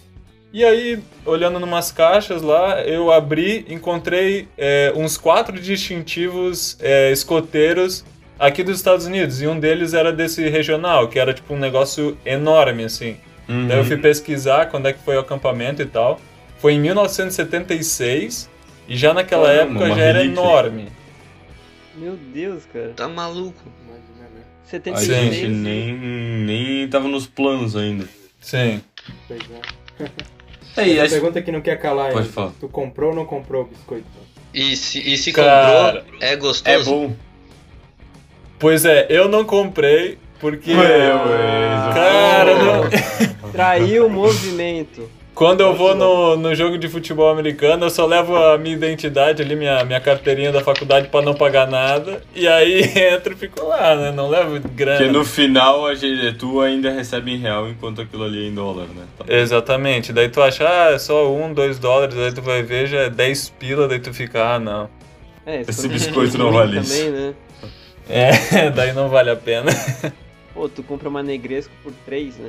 E 0.52 0.64
aí, 0.64 0.98
olhando 1.24 1.60
numas 1.60 1.92
caixas 1.92 2.40
lá, 2.40 2.80
eu 2.82 3.12
abri, 3.12 3.66
encontrei 3.68 4.48
é, 4.56 4.92
uns 4.96 5.18
quatro 5.18 5.60
distintivos 5.60 6.78
é, 6.80 7.12
escoteiros 7.12 8.04
aqui 8.38 8.62
dos 8.62 8.76
Estados 8.76 9.06
Unidos. 9.06 9.42
E 9.42 9.46
um 9.46 9.58
deles 9.58 9.92
era 9.92 10.12
desse 10.12 10.48
regional, 10.48 11.08
que 11.08 11.18
era 11.18 11.34
tipo 11.34 11.52
um 11.52 11.58
negócio 11.58 12.16
enorme, 12.24 12.84
assim. 12.84 13.16
Uhum. 13.48 13.68
Daí 13.68 13.78
eu 13.78 13.84
fui 13.84 13.96
pesquisar 13.98 14.66
quando 14.66 14.86
é 14.86 14.92
que 14.92 15.02
foi 15.02 15.16
o 15.16 15.20
acampamento 15.20 15.82
e 15.82 15.86
tal. 15.86 16.18
Foi 16.58 16.72
em 16.72 16.80
1976 16.80 18.48
e 18.88 18.96
já 18.96 19.12
naquela 19.12 19.52
época 19.52 19.94
já 19.94 20.02
era 20.02 20.24
enorme. 20.24 20.88
Meu 21.96 22.16
Deus, 22.16 22.64
cara. 22.72 22.92
Tá 22.96 23.08
maluco. 23.08 23.60
76. 24.70 25.10
A 25.10 25.32
gente 25.32 25.48
nem, 25.48 25.92
nem 25.92 26.88
tava 26.88 27.08
nos 27.08 27.26
planos 27.26 27.76
ainda. 27.76 28.08
Sim. 28.40 28.80
Pois 29.28 29.40
é. 29.50 30.10
Aí, 30.76 31.00
a 31.00 31.08
pergunta 31.08 31.40
que 31.40 31.50
não 31.50 31.62
quer 31.62 31.80
calar 31.80 32.12
Pode 32.12 32.28
falar. 32.28 32.52
Tu 32.60 32.68
comprou 32.68 33.10
ou 33.10 33.16
não 33.16 33.24
comprou 33.24 33.62
o 33.62 33.66
biscoito? 33.66 34.06
E 34.52 34.76
se, 34.76 34.98
e 35.00 35.16
se 35.16 35.32
Cara, 35.32 36.02
comprou, 36.02 36.20
é 36.20 36.36
gostoso? 36.36 36.70
É 36.70 36.82
bom. 36.82 37.16
Pois 38.58 38.84
é, 38.84 39.06
eu 39.08 39.28
não 39.28 39.44
comprei 39.44 40.18
porque. 40.38 40.74
Meu, 40.74 41.18
cara, 41.94 42.54
não... 42.56 43.50
Traiu 43.52 44.06
o 44.06 44.10
movimento. 44.10 45.08
Quando 45.36 45.60
eu 45.60 45.74
vou 45.74 45.94
no, 45.94 46.34
no 46.34 46.54
jogo 46.54 46.78
de 46.78 46.88
futebol 46.88 47.28
americano, 47.28 47.84
eu 47.84 47.90
só 47.90 48.06
levo 48.06 48.34
a 48.34 48.56
minha 48.56 48.74
identidade 48.74 49.42
ali, 49.42 49.54
minha, 49.54 49.84
minha 49.84 50.00
carteirinha 50.00 50.50
da 50.50 50.62
faculdade 50.62 51.08
para 51.08 51.22
não 51.22 51.34
pagar 51.34 51.66
nada. 51.66 52.22
E 52.34 52.48
aí 52.48 52.80
entro 53.12 53.34
e 53.34 53.36
fico 53.36 53.66
lá, 53.66 53.94
né? 53.94 54.12
Não 54.12 54.30
levo 54.30 54.58
grana. 54.70 54.96
Porque 54.96 55.12
no 55.12 55.26
final 55.26 55.86
a 55.86 55.94
gente, 55.94 56.32
tu 56.38 56.62
ainda 56.62 56.90
recebe 56.90 57.34
em 57.34 57.36
real 57.36 57.68
enquanto 57.68 58.00
aquilo 58.00 58.24
ali 58.24 58.46
é 58.46 58.48
em 58.48 58.54
dólar, 58.54 58.86
né? 58.86 59.04
Tá 59.18 59.26
Exatamente. 59.28 60.10
Daí 60.10 60.30
tu 60.30 60.40
acha, 60.40 60.66
ah, 60.66 60.92
é 60.94 60.98
só 60.98 61.30
um, 61.30 61.52
dois 61.52 61.78
dólares, 61.78 62.14
daí 62.14 62.32
tu 62.32 62.40
vai 62.40 62.62
ver, 62.62 62.86
já 62.86 63.00
é 63.00 63.10
10 63.10 63.50
pila, 63.58 63.86
daí 63.86 63.98
tu 63.98 64.14
fica, 64.14 64.54
ah, 64.54 64.58
não. 64.58 64.88
É, 65.44 65.60
Esse 65.68 65.86
biscoito 65.86 66.38
não 66.38 66.50
vale 66.50 66.80
isso. 66.80 66.96
Também, 66.96 67.10
né? 67.10 67.34
É, 68.08 68.70
daí 68.74 68.94
não 68.94 69.10
vale 69.10 69.28
a 69.28 69.36
pena. 69.36 69.70
Pô, 70.54 70.66
tu 70.66 70.82
compra 70.82 71.10
uma 71.10 71.22
negresco 71.22 71.74
por 71.82 71.92
3, 72.06 72.38
né? 72.38 72.48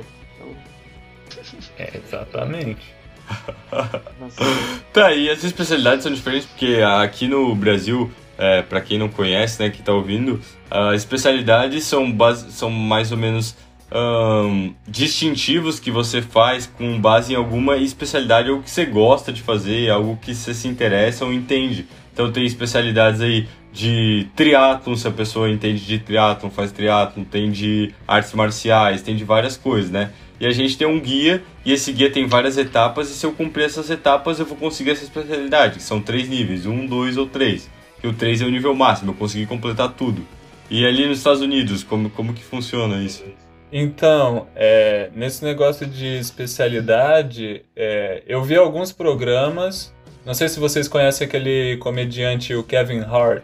É, 1.78 1.90
exatamente. 1.96 2.98
tá, 4.92 5.12
e 5.12 5.28
as 5.28 5.44
especialidades 5.44 6.02
são 6.02 6.12
diferentes 6.12 6.48
porque 6.48 6.80
aqui 7.02 7.28
no 7.28 7.54
Brasil, 7.54 8.10
é, 8.38 8.62
para 8.62 8.80
quem 8.80 8.98
não 8.98 9.08
conhece, 9.08 9.62
né, 9.62 9.70
que 9.70 9.82
tá 9.82 9.92
ouvindo, 9.92 10.40
as 10.70 10.96
especialidades 10.96 11.84
são, 11.84 12.10
base, 12.10 12.50
são 12.52 12.70
mais 12.70 13.12
ou 13.12 13.18
menos 13.18 13.56
um, 13.92 14.74
distintivos 14.86 15.80
que 15.80 15.90
você 15.90 16.20
faz 16.20 16.66
com 16.66 17.00
base 17.00 17.32
em 17.32 17.36
alguma 17.36 17.76
especialidade, 17.76 18.48
algo 18.48 18.62
que 18.62 18.70
você 18.70 18.84
gosta 18.84 19.32
de 19.32 19.42
fazer, 19.42 19.90
algo 19.90 20.18
que 20.20 20.34
você 20.34 20.54
se 20.54 20.68
interessa 20.68 21.24
ou 21.24 21.32
entende. 21.32 21.86
Então 22.12 22.30
tem 22.30 22.44
especialidades 22.44 23.20
aí 23.20 23.48
de 23.72 24.26
triatlon, 24.34 24.96
se 24.96 25.06
a 25.06 25.10
pessoa 25.10 25.48
entende 25.48 25.84
de 25.84 25.98
triatlon, 25.98 26.50
faz 26.50 26.72
triatlon, 26.72 27.24
tem 27.24 27.50
de 27.50 27.94
artes 28.06 28.32
marciais, 28.32 29.02
tem 29.02 29.14
de 29.14 29.24
várias 29.24 29.56
coisas, 29.56 29.90
né? 29.90 30.10
E 30.40 30.46
a 30.46 30.50
gente 30.50 30.78
tem 30.78 30.86
um 30.86 31.00
guia, 31.00 31.42
e 31.64 31.72
esse 31.72 31.92
guia 31.92 32.10
tem 32.10 32.26
várias 32.26 32.56
etapas, 32.56 33.10
e 33.10 33.14
se 33.14 33.26
eu 33.26 33.32
cumprir 33.32 33.64
essas 33.64 33.90
etapas, 33.90 34.38
eu 34.38 34.46
vou 34.46 34.56
conseguir 34.56 34.90
essa 34.90 35.02
especialidade, 35.02 35.76
que 35.76 35.82
são 35.82 36.00
três 36.00 36.28
níveis, 36.28 36.64
um, 36.64 36.86
dois 36.86 37.16
ou 37.16 37.26
três. 37.26 37.68
Que 38.00 38.06
o 38.06 38.12
três 38.12 38.40
é 38.40 38.44
o 38.44 38.50
nível 38.50 38.74
máximo, 38.74 39.10
eu 39.10 39.14
consegui 39.14 39.46
completar 39.46 39.92
tudo. 39.92 40.24
E 40.70 40.86
ali 40.86 41.06
nos 41.06 41.18
Estados 41.18 41.40
Unidos, 41.40 41.82
como, 41.82 42.08
como 42.10 42.32
que 42.32 42.42
funciona 42.42 43.02
isso? 43.02 43.24
Então, 43.72 44.46
é, 44.54 45.10
nesse 45.14 45.44
negócio 45.44 45.86
de 45.86 46.18
especialidade, 46.18 47.62
é, 47.74 48.22
eu 48.26 48.42
vi 48.42 48.56
alguns 48.56 48.92
programas. 48.92 49.92
Não 50.24 50.34
sei 50.34 50.48
se 50.48 50.60
vocês 50.60 50.88
conhecem 50.88 51.26
aquele 51.26 51.76
comediante, 51.78 52.54
o 52.54 52.62
Kevin 52.62 53.00
Hart. 53.00 53.42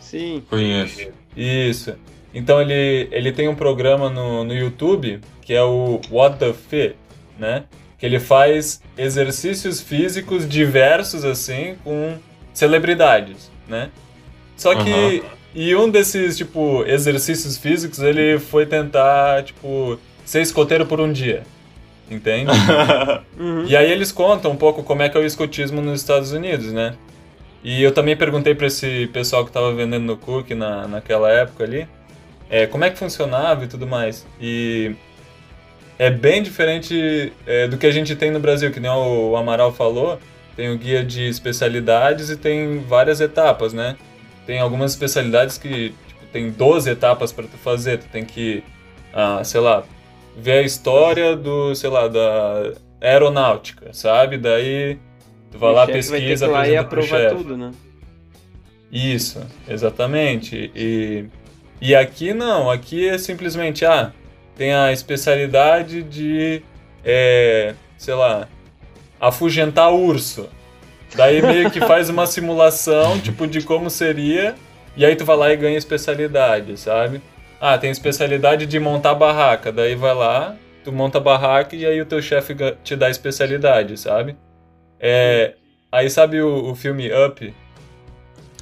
Sim. 0.00 0.42
Conheço. 0.48 1.08
Isso. 1.36 1.94
Então 2.32 2.60
ele, 2.60 3.08
ele 3.10 3.32
tem 3.32 3.48
um 3.48 3.54
programa 3.54 4.08
no, 4.10 4.44
no 4.44 4.54
YouTube 4.54 5.20
que 5.44 5.52
é 5.52 5.62
o 5.62 6.00
What 6.10 6.38
the 6.38 6.52
Fit, 6.52 6.96
né? 7.38 7.64
Que 7.98 8.06
ele 8.06 8.18
faz 8.18 8.82
exercícios 8.96 9.80
físicos 9.80 10.48
diversos 10.48 11.24
assim 11.24 11.76
com 11.84 12.16
celebridades, 12.52 13.50
né? 13.68 13.90
Só 14.56 14.74
que 14.74 14.90
uhum. 14.90 15.22
e 15.54 15.76
um 15.76 15.90
desses 15.90 16.36
tipo 16.36 16.84
exercícios 16.86 17.58
físicos 17.58 18.00
ele 18.00 18.38
foi 18.38 18.66
tentar 18.66 19.42
tipo 19.44 19.98
ser 20.24 20.40
escoteiro 20.40 20.86
por 20.86 21.00
um 21.00 21.12
dia, 21.12 21.42
entende? 22.10 22.50
uhum. 23.38 23.66
E 23.66 23.76
aí 23.76 23.90
eles 23.92 24.10
contam 24.10 24.52
um 24.52 24.56
pouco 24.56 24.82
como 24.82 25.02
é 25.02 25.08
que 25.08 25.16
é 25.16 25.20
o 25.20 25.24
escotismo 25.24 25.82
nos 25.82 26.00
Estados 26.00 26.32
Unidos, 26.32 26.72
né? 26.72 26.94
E 27.62 27.82
eu 27.82 27.92
também 27.92 28.16
perguntei 28.16 28.54
para 28.54 28.66
esse 28.66 29.08
pessoal 29.12 29.42
que 29.42 29.50
estava 29.50 29.72
vendendo 29.72 30.04
no 30.04 30.16
Cook 30.16 30.50
na, 30.50 30.86
naquela 30.86 31.30
época 31.30 31.64
ali, 31.64 31.88
é, 32.50 32.66
como 32.66 32.84
é 32.84 32.90
que 32.90 32.98
funcionava 32.98 33.64
e 33.64 33.66
tudo 33.66 33.86
mais. 33.86 34.26
E 34.38 34.94
é 35.98 36.10
bem 36.10 36.42
diferente 36.42 37.32
é, 37.46 37.68
do 37.68 37.76
que 37.76 37.86
a 37.86 37.90
gente 37.90 38.14
tem 38.16 38.30
no 38.30 38.40
Brasil, 38.40 38.70
que 38.70 38.80
nem 38.80 38.90
o 38.90 39.36
Amaral 39.36 39.72
falou, 39.72 40.18
tem 40.56 40.70
o 40.70 40.78
guia 40.78 41.04
de 41.04 41.28
especialidades 41.28 42.30
e 42.30 42.36
tem 42.36 42.80
várias 42.80 43.20
etapas, 43.20 43.72
né? 43.72 43.96
Tem 44.46 44.60
algumas 44.60 44.92
especialidades 44.92 45.58
que 45.58 45.94
tipo, 46.06 46.26
tem 46.32 46.50
12 46.50 46.90
etapas 46.90 47.32
para 47.32 47.44
tu 47.44 47.56
fazer, 47.56 47.98
tu 47.98 48.08
tem 48.08 48.24
que, 48.24 48.62
ah, 49.12 49.42
sei 49.44 49.60
lá, 49.60 49.84
ver 50.36 50.58
a 50.58 50.62
história 50.62 51.36
do, 51.36 51.74
sei 51.74 51.90
lá, 51.90 52.08
da 52.08 52.72
aeronáutica, 53.00 53.92
sabe? 53.92 54.36
Daí 54.38 54.98
Tu 55.54 55.58
vai 55.58 55.72
lá, 55.72 55.86
pesquisa, 55.86 56.10
vai 56.10 56.20
ter 56.20 56.36
que 56.36 56.46
lá 56.46 56.68
e 56.68 56.76
aprovar 56.76 57.30
tudo, 57.30 57.56
né? 57.56 57.70
Isso, 58.90 59.40
exatamente. 59.68 60.72
E, 60.74 61.26
e 61.80 61.94
aqui 61.94 62.34
não, 62.34 62.68
aqui 62.68 63.08
é 63.08 63.16
simplesmente, 63.18 63.84
ah, 63.84 64.12
tem 64.56 64.72
a 64.72 64.92
especialidade 64.92 66.02
de, 66.02 66.62
é, 67.04 67.74
sei 67.96 68.14
lá, 68.14 68.48
afugentar 69.20 69.92
urso. 69.92 70.48
Daí 71.14 71.40
meio 71.42 71.70
que 71.70 71.80
faz 71.80 72.08
uma 72.08 72.26
simulação, 72.26 73.18
tipo, 73.20 73.46
de 73.46 73.62
como 73.62 73.88
seria, 73.90 74.54
e 74.96 75.04
aí 75.04 75.16
tu 75.16 75.24
vai 75.24 75.36
lá 75.36 75.52
e 75.52 75.56
ganha 75.56 75.78
especialidade, 75.78 76.78
sabe? 76.78 77.20
Ah, 77.60 77.78
tem 77.78 77.90
especialidade 77.90 78.66
de 78.66 78.78
montar 78.78 79.14
barraca, 79.14 79.72
daí 79.72 79.94
vai 79.94 80.14
lá, 80.14 80.56
tu 80.84 80.92
monta 80.92 81.18
a 81.18 81.20
barraca 81.20 81.74
e 81.74 81.86
aí 81.86 82.00
o 82.00 82.06
teu 82.06 82.20
chefe 82.20 82.54
te 82.82 82.94
dá 82.94 83.08
especialidade, 83.08 83.98
sabe? 83.98 84.36
É, 85.00 85.54
aí 85.90 86.10
sabe 86.10 86.42
o, 86.42 86.70
o 86.70 86.74
filme 86.74 87.10
Up? 87.12 87.54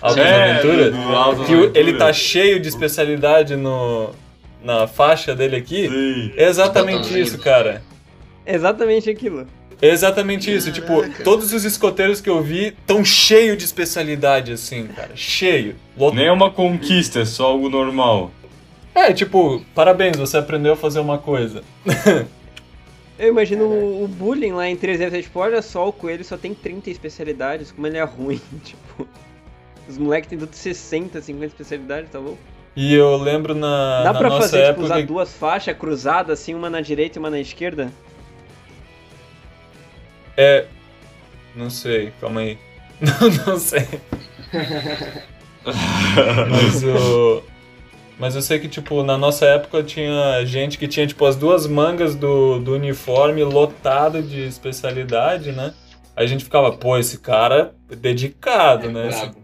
Altas 0.01 0.25
é, 0.25 0.51
Aventuras? 0.53 0.95
Que 0.95 1.55
Aventura. 1.55 1.79
ele 1.79 1.95
tá 1.95 2.13
cheio 2.13 2.61
de 2.61 2.69
especialidade 2.69 3.57
no, 3.57 4.11
na 4.63 4.87
faixa 4.87 5.35
dele 5.35 5.57
aqui. 5.57 5.89
Sim. 5.89 6.33
Exatamente 6.37 7.19
isso, 7.19 7.39
cara. 7.39 7.83
Exatamente 8.47 9.11
aquilo. 9.11 9.47
Exatamente 9.81 10.55
isso. 10.55 10.71
Tipo, 10.71 11.03
todos 11.25 11.53
os 11.53 11.65
escoteiros 11.65 12.21
que 12.21 12.31
eu 12.31 12.41
vi 12.41 12.73
tão 12.87 13.05
cheio 13.05 13.57
de 13.57 13.65
especialidade, 13.65 14.53
assim, 14.53 14.87
cara. 14.87 15.11
Cheio. 15.17 15.75
Lot... 15.97 16.15
Nem 16.15 16.27
é 16.27 16.33
uma 16.33 16.51
conquista, 16.51 17.21
é 17.21 17.25
só 17.25 17.47
algo 17.47 17.69
normal. 17.69 18.31
É, 18.95 19.13
tipo, 19.13 19.65
parabéns, 19.75 20.17
você 20.17 20.37
aprendeu 20.37 20.75
a 20.75 20.77
fazer 20.77 21.01
uma 21.01 21.19
coisa. 21.19 21.63
Eu 23.19 23.29
imagino 23.29 23.65
o, 23.65 24.05
o 24.05 24.09
bullying 24.09 24.53
lá 24.53 24.69
em 24.69 24.75
300, 24.75 25.25
tipo, 25.25 25.39
olha 25.39 25.63
só, 25.63 25.89
o 25.89 25.93
coelho 25.93 26.25
só 26.25 26.37
tem 26.37 26.55
30 26.55 26.91
especialidades, 26.91 27.71
como 27.71 27.87
ele 27.87 27.99
é 27.99 28.03
ruim, 28.03 28.41
tipo... 28.65 29.07
Os 29.89 29.99
moleques 29.99 30.29
têm 30.29 30.39
tudo 30.39 30.55
60, 30.55 31.21
50 31.21 31.47
especialidades, 31.47 32.11
tá 32.11 32.19
louco? 32.19 32.39
E 32.75 32.95
eu 32.95 33.17
lembro 33.17 33.55
na, 33.55 34.03
Dá 34.03 34.13
na 34.13 34.19
pra 34.19 34.29
nossa 34.31 34.43
fazer, 34.43 34.59
época... 34.61 34.73
tipo, 34.75 34.85
usar 34.85 35.07
duas 35.07 35.35
faixas 35.35 35.77
cruzadas, 35.77 36.41
assim, 36.41 36.55
uma 36.55 36.71
na 36.71 36.81
direita 36.81 37.19
e 37.19 37.21
uma 37.21 37.29
na 37.31 37.39
esquerda? 37.39 37.93
É... 40.37 40.67
Não 41.55 41.69
sei, 41.69 42.13
calma 42.21 42.41
aí. 42.41 42.59
não, 43.01 43.47
não 43.47 43.59
sei. 43.59 43.87
Mas 46.51 46.83
o... 46.83 47.43
Mas 48.19 48.37
eu 48.37 48.43
sei 48.43 48.59
que, 48.59 48.69
tipo, 48.69 49.03
na 49.03 49.19
nossa 49.19 49.47
época 49.47 49.83
tinha 49.83 50.45
gente 50.45 50.79
que 50.79 50.87
tinha, 50.87 51.07
tipo, 51.07 51.25
as 51.27 51.35
duas 51.35 51.67
mangas 51.67 52.15
do, 52.15 52.59
do 52.61 52.75
uniforme 52.75 53.43
lotado 53.43 54.23
de 54.23 54.43
especialidade, 54.43 55.51
né? 55.51 55.75
Aí 56.15 56.25
a 56.25 56.29
gente 56.29 56.45
ficava, 56.45 56.73
pô, 56.73 56.97
esse 56.97 57.19
cara 57.19 57.75
é 57.91 57.97
dedicado, 57.97 58.87
é 58.87 58.93
né? 58.93 59.09
Brabo. 59.09 59.37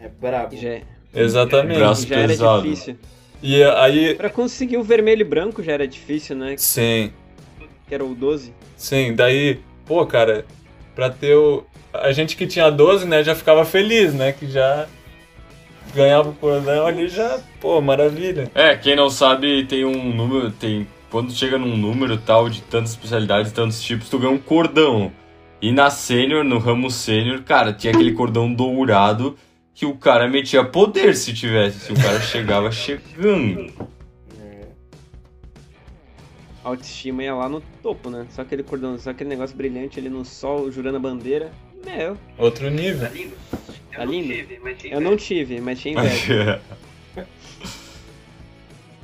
É 0.00 0.08
brabo. 0.08 0.56
Já, 0.56 0.80
Exatamente. 1.14 1.78
Braço 1.78 2.06
já 2.06 2.16
pesado. 2.16 2.58
era 2.58 2.62
difícil. 2.62 2.96
E 3.42 3.62
aí... 3.62 4.14
Pra 4.14 4.30
conseguir 4.30 4.76
o 4.76 4.82
vermelho 4.82 5.20
e 5.20 5.24
branco 5.24 5.62
já 5.62 5.72
era 5.72 5.86
difícil, 5.86 6.36
né? 6.36 6.54
Sim. 6.56 7.12
Que 7.86 7.94
era 7.94 8.04
o 8.04 8.14
12. 8.14 8.52
Sim, 8.76 9.14
daí, 9.14 9.60
pô, 9.84 10.04
cara, 10.06 10.44
pra 10.94 11.10
ter 11.10 11.34
o... 11.34 11.64
A 11.92 12.10
gente 12.10 12.36
que 12.36 12.46
tinha 12.46 12.70
12, 12.70 13.06
né, 13.06 13.22
já 13.22 13.34
ficava 13.34 13.64
feliz, 13.64 14.12
né? 14.14 14.32
Que 14.32 14.46
já 14.46 14.88
ganhava 15.94 16.30
o 16.30 16.34
cordão 16.34 16.86
ali 16.86 17.08
já, 17.08 17.38
pô, 17.60 17.80
maravilha. 17.80 18.50
É, 18.54 18.76
quem 18.76 18.96
não 18.96 19.08
sabe 19.08 19.64
tem 19.64 19.84
um 19.84 20.12
número, 20.12 20.50
tem 20.50 20.86
quando 21.10 21.32
chega 21.32 21.56
num 21.56 21.76
número 21.76 22.16
tal 22.16 22.48
de 22.48 22.60
tantas 22.62 22.90
especialidades, 22.90 23.52
tantos 23.52 23.80
tipos, 23.80 24.08
tu 24.08 24.18
ganha 24.18 24.32
um 24.32 24.38
cordão. 24.38 25.12
E 25.62 25.70
na 25.70 25.88
sênior, 25.88 26.42
no 26.42 26.58
ramo 26.58 26.90
sênior, 26.90 27.42
cara, 27.42 27.72
tinha 27.72 27.92
aquele 27.92 28.12
cordão 28.12 28.52
dourado 28.52 29.36
que 29.74 29.84
o 29.84 29.96
cara 29.96 30.28
metia 30.28 30.64
poder 30.64 31.16
se 31.16 31.34
tivesse, 31.34 31.80
se 31.80 31.92
o 31.92 31.96
cara 31.96 32.20
chegava 32.22 32.70
chegando. 32.70 33.72
A 36.62 36.68
autoestima 36.68 37.22
ia 37.22 37.34
lá 37.34 37.46
no 37.48 37.60
topo, 37.82 38.08
né? 38.08 38.26
Só 38.30 38.40
aquele 38.40 38.62
cordão, 38.62 38.98
só 38.98 39.10
aquele 39.10 39.28
negócio 39.28 39.54
brilhante 39.54 39.98
ali 40.00 40.08
no 40.08 40.24
sol, 40.24 40.70
jurando 40.70 40.96
a 40.96 41.00
bandeira. 41.00 41.52
Meu. 41.84 42.16
Outro 42.38 42.70
nível. 42.70 43.06
Eu 43.08 43.98
tá 43.98 44.04
lindo? 44.06 44.32
Tive, 44.32 44.58
mas 44.62 44.78
tinha 44.78 44.94
Eu 44.94 45.00
não 45.00 45.16
tive, 45.16 45.60
mas 45.60 45.78
tinha 45.78 45.94
inveja. 45.94 46.62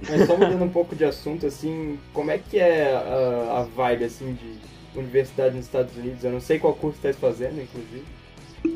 mas 0.08 0.26
só 0.26 0.36
mudando 0.38 0.64
um 0.64 0.70
pouco 0.70 0.96
de 0.96 1.04
assunto, 1.04 1.46
assim, 1.46 1.98
como 2.14 2.30
é 2.30 2.38
que 2.38 2.58
é 2.58 2.94
a, 2.94 3.58
a 3.60 3.62
vibe, 3.64 4.04
assim, 4.04 4.32
de 4.32 4.98
universidade 4.98 5.54
nos 5.54 5.66
Estados 5.66 5.94
Unidos? 5.94 6.24
Eu 6.24 6.32
não 6.32 6.40
sei 6.40 6.58
qual 6.58 6.74
curso 6.74 6.98
você 7.00 7.08
está 7.08 7.20
fazendo, 7.28 7.60
inclusive. 7.60 8.04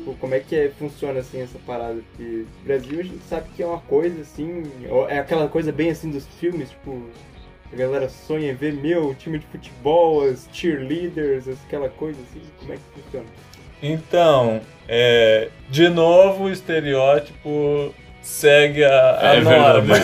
Tipo, 0.05 0.15
como 0.19 0.35
é 0.35 0.39
que 0.39 0.55
é, 0.55 0.69
funciona, 0.77 1.19
assim, 1.19 1.41
essa 1.41 1.57
parada? 1.65 1.99
Porque 2.11 2.23
no 2.23 2.63
Brasil 2.63 2.99
a 2.99 3.03
gente 3.03 3.23
sabe 3.27 3.47
que 3.55 3.63
é 3.63 3.65
uma 3.65 3.79
coisa, 3.79 4.21
assim, 4.21 4.63
é 5.09 5.17
aquela 5.17 5.47
coisa 5.47 5.71
bem, 5.71 5.89
assim, 5.89 6.11
dos 6.11 6.27
filmes, 6.39 6.69
tipo... 6.69 7.09
A 7.73 7.75
galera 7.75 8.07
sonha 8.07 8.51
em 8.51 8.53
ver 8.53 8.73
meu 8.73 9.15
time 9.15 9.39
de 9.39 9.45
futebol, 9.47 10.23
as 10.23 10.47
cheerleaders, 10.53 11.47
aquela 11.65 11.89
coisa 11.89 12.19
assim. 12.21 12.41
Como 12.59 12.71
é 12.71 12.75
que 12.75 13.01
funciona? 13.01 13.25
Então, 13.81 14.61
é, 14.87 15.49
de 15.69 15.89
novo 15.89 16.43
o 16.43 16.51
estereótipo 16.51 17.93
segue 18.21 18.83
a, 18.83 19.19
a 19.19 19.35
é 19.35 19.41
norma. 19.41 19.95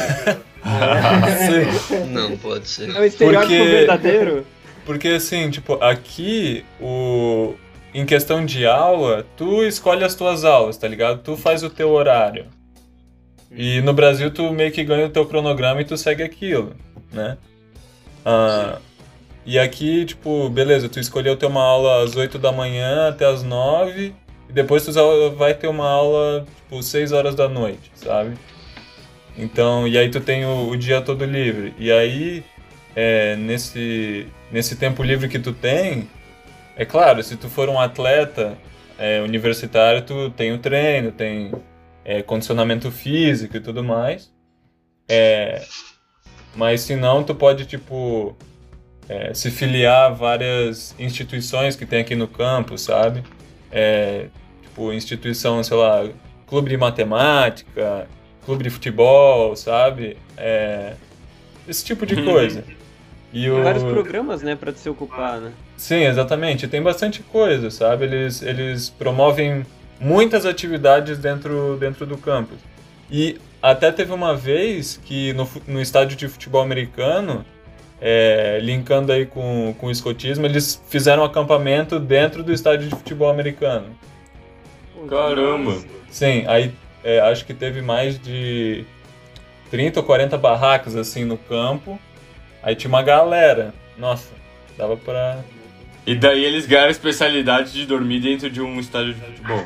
Não 2.10 2.36
pode 2.36 2.67
ser. 2.67 2.89
É 2.89 3.00
o 3.00 3.05
estereótipo 3.05 3.53
porque, 3.53 3.72
verdadeiro. 3.72 4.46
Porque 4.84 5.08
assim, 5.10 5.50
tipo, 5.51 5.75
aqui 5.75 6.65
o 6.81 7.53
em 7.93 8.05
questão 8.05 8.45
de 8.45 8.65
aula, 8.65 9.25
tu 9.38 9.63
escolhe 9.63 10.03
as 10.03 10.15
tuas 10.15 10.43
aulas, 10.45 10.77
tá 10.77 10.88
ligado? 10.88 11.21
Tu 11.21 11.36
faz 11.38 11.63
o 11.63 11.69
teu 11.69 11.89
horário. 11.91 12.45
E 13.51 13.81
no 13.81 13.93
Brasil 13.93 14.31
tu 14.31 14.51
meio 14.51 14.71
que 14.71 14.83
ganha 14.83 15.07
o 15.07 15.10
teu 15.10 15.25
cronograma 15.25 15.81
e 15.81 15.86
tu 15.86 15.98
segue 15.98 16.24
aquilo, 16.24 16.75
né? 17.12 17.38
Ah, 18.25 18.79
E 19.45 19.57
aqui, 19.60 20.05
tipo, 20.05 20.50
beleza, 20.50 20.88
tu 20.88 21.00
escolheu 21.00 21.36
ter 21.36 21.48
uma 21.48 21.63
aula 21.63 22.03
às 22.03 22.15
8 22.15 22.38
da 22.38 22.51
manhã 22.51 23.10
até 23.10 23.25
às 23.25 23.43
9, 23.43 24.13
e 24.50 24.53
depois 24.53 24.86
tu 24.86 24.91
vai 25.36 25.53
ter 25.55 25.67
uma 25.67 25.88
aula, 25.89 26.45
tipo, 26.57 26.81
6 26.83 27.12
horas 27.12 27.36
da 27.36 27.50
noite, 27.50 27.91
sabe? 27.95 28.38
Então, 29.38 29.88
e 29.88 29.98
aí 29.98 30.10
tu 30.10 30.19
tem 30.21 30.45
o, 30.45 30.69
o 30.69 30.77
dia 30.77 31.01
todo 31.01 31.25
livre. 31.25 31.74
E 31.79 31.91
aí, 31.91 32.43
é, 32.95 33.36
nesse, 33.36 34.27
nesse 34.51 34.75
tempo 34.75 35.01
livre 35.03 35.27
que 35.27 35.39
tu 35.39 35.53
tem, 35.53 36.10
é 36.81 36.85
claro, 36.85 37.21
se 37.21 37.38
tu 37.38 37.47
for 37.47 37.69
um 37.69 37.79
atleta 37.79 38.57
é, 38.97 39.21
universitário, 39.21 40.01
tu 40.01 40.31
tem 40.31 40.51
o 40.51 40.57
treino, 40.57 41.11
tem 41.11 41.51
é, 42.03 42.23
condicionamento 42.23 42.89
físico 42.89 43.55
e 43.55 43.59
tudo 43.59 43.83
mais. 43.83 44.33
É, 45.07 45.63
mas 46.55 46.81
se 46.81 46.95
não, 46.95 47.23
tu 47.23 47.35
pode, 47.35 47.67
tipo, 47.67 48.35
é, 49.07 49.31
se 49.31 49.51
filiar 49.51 50.07
a 50.07 50.09
várias 50.09 50.95
instituições 50.97 51.75
que 51.75 51.85
tem 51.85 52.01
aqui 52.01 52.15
no 52.15 52.27
campus, 52.27 52.81
sabe? 52.81 53.23
É, 53.71 54.29
tipo, 54.63 54.91
instituição, 54.91 55.63
sei 55.63 55.77
lá, 55.77 56.09
clube 56.47 56.71
de 56.71 56.77
matemática, 56.77 58.07
clube 58.43 58.63
de 58.63 58.71
futebol, 58.71 59.55
sabe? 59.55 60.17
É, 60.35 60.95
esse 61.67 61.85
tipo 61.85 62.07
de 62.07 62.23
coisa. 62.23 62.63
E 63.33 63.50
o... 63.50 63.55
Tem 63.55 63.63
vários 63.63 63.83
programas, 63.83 64.41
né, 64.41 64.55
para 64.55 64.73
se 64.73 64.89
ocupar, 64.89 65.39
né? 65.39 65.51
Sim, 65.77 66.03
exatamente. 66.03 66.67
Tem 66.67 66.81
bastante 66.81 67.23
coisa, 67.23 67.71
sabe? 67.71 68.05
Eles, 68.05 68.41
eles 68.41 68.89
promovem 68.89 69.65
muitas 70.00 70.45
atividades 70.45 71.17
dentro, 71.17 71.77
dentro 71.79 72.05
do 72.05 72.17
campus. 72.17 72.57
E 73.09 73.39
até 73.61 73.91
teve 73.91 74.11
uma 74.11 74.35
vez 74.35 75.00
que 75.05 75.33
no, 75.33 75.47
no 75.67 75.81
estádio 75.81 76.17
de 76.17 76.27
futebol 76.27 76.61
americano, 76.61 77.45
é, 78.01 78.59
linkando 78.61 79.11
aí 79.11 79.25
com, 79.25 79.75
com 79.77 79.88
o 79.88 79.91
escotismo, 79.91 80.45
eles 80.45 80.81
fizeram 80.89 81.23
um 81.23 81.25
acampamento 81.25 82.00
dentro 82.00 82.43
do 82.43 82.51
estádio 82.51 82.89
de 82.89 82.95
futebol 82.95 83.29
americano. 83.29 83.88
Caramba! 85.07 85.77
Sim, 86.09 86.43
aí 86.47 86.71
é, 87.03 87.19
acho 87.19 87.45
que 87.45 87.53
teve 87.53 87.81
mais 87.81 88.19
de 88.19 88.85
30 89.69 90.00
ou 90.00 90.05
40 90.05 90.38
barracas 90.38 90.95
assim 90.95 91.23
no 91.23 91.38
campo. 91.38 92.00
Aí 92.63 92.75
tinha 92.75 92.89
uma 92.89 93.01
galera. 93.01 93.74
Nossa, 93.98 94.34
dava 94.77 94.98
pra. 94.98 95.44
E 96.06 96.15
daí 96.15 96.44
eles 96.44 96.65
ganharam 96.65 96.88
a 96.88 96.91
especialidade 96.91 97.74
de 97.74 97.86
dormir 97.86 98.20
dentro 98.20 98.50
de 98.50 98.62
um 98.62 98.80
estádio 98.80 99.13
de 99.13 99.22
futebol. 99.22 99.63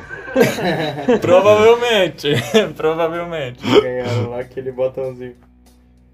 provavelmente, 1.20 2.28
provavelmente. 2.76 3.64
Ganharam 3.64 4.30
lá 4.30 4.40
aquele 4.40 4.70
botãozinho. 4.72 5.36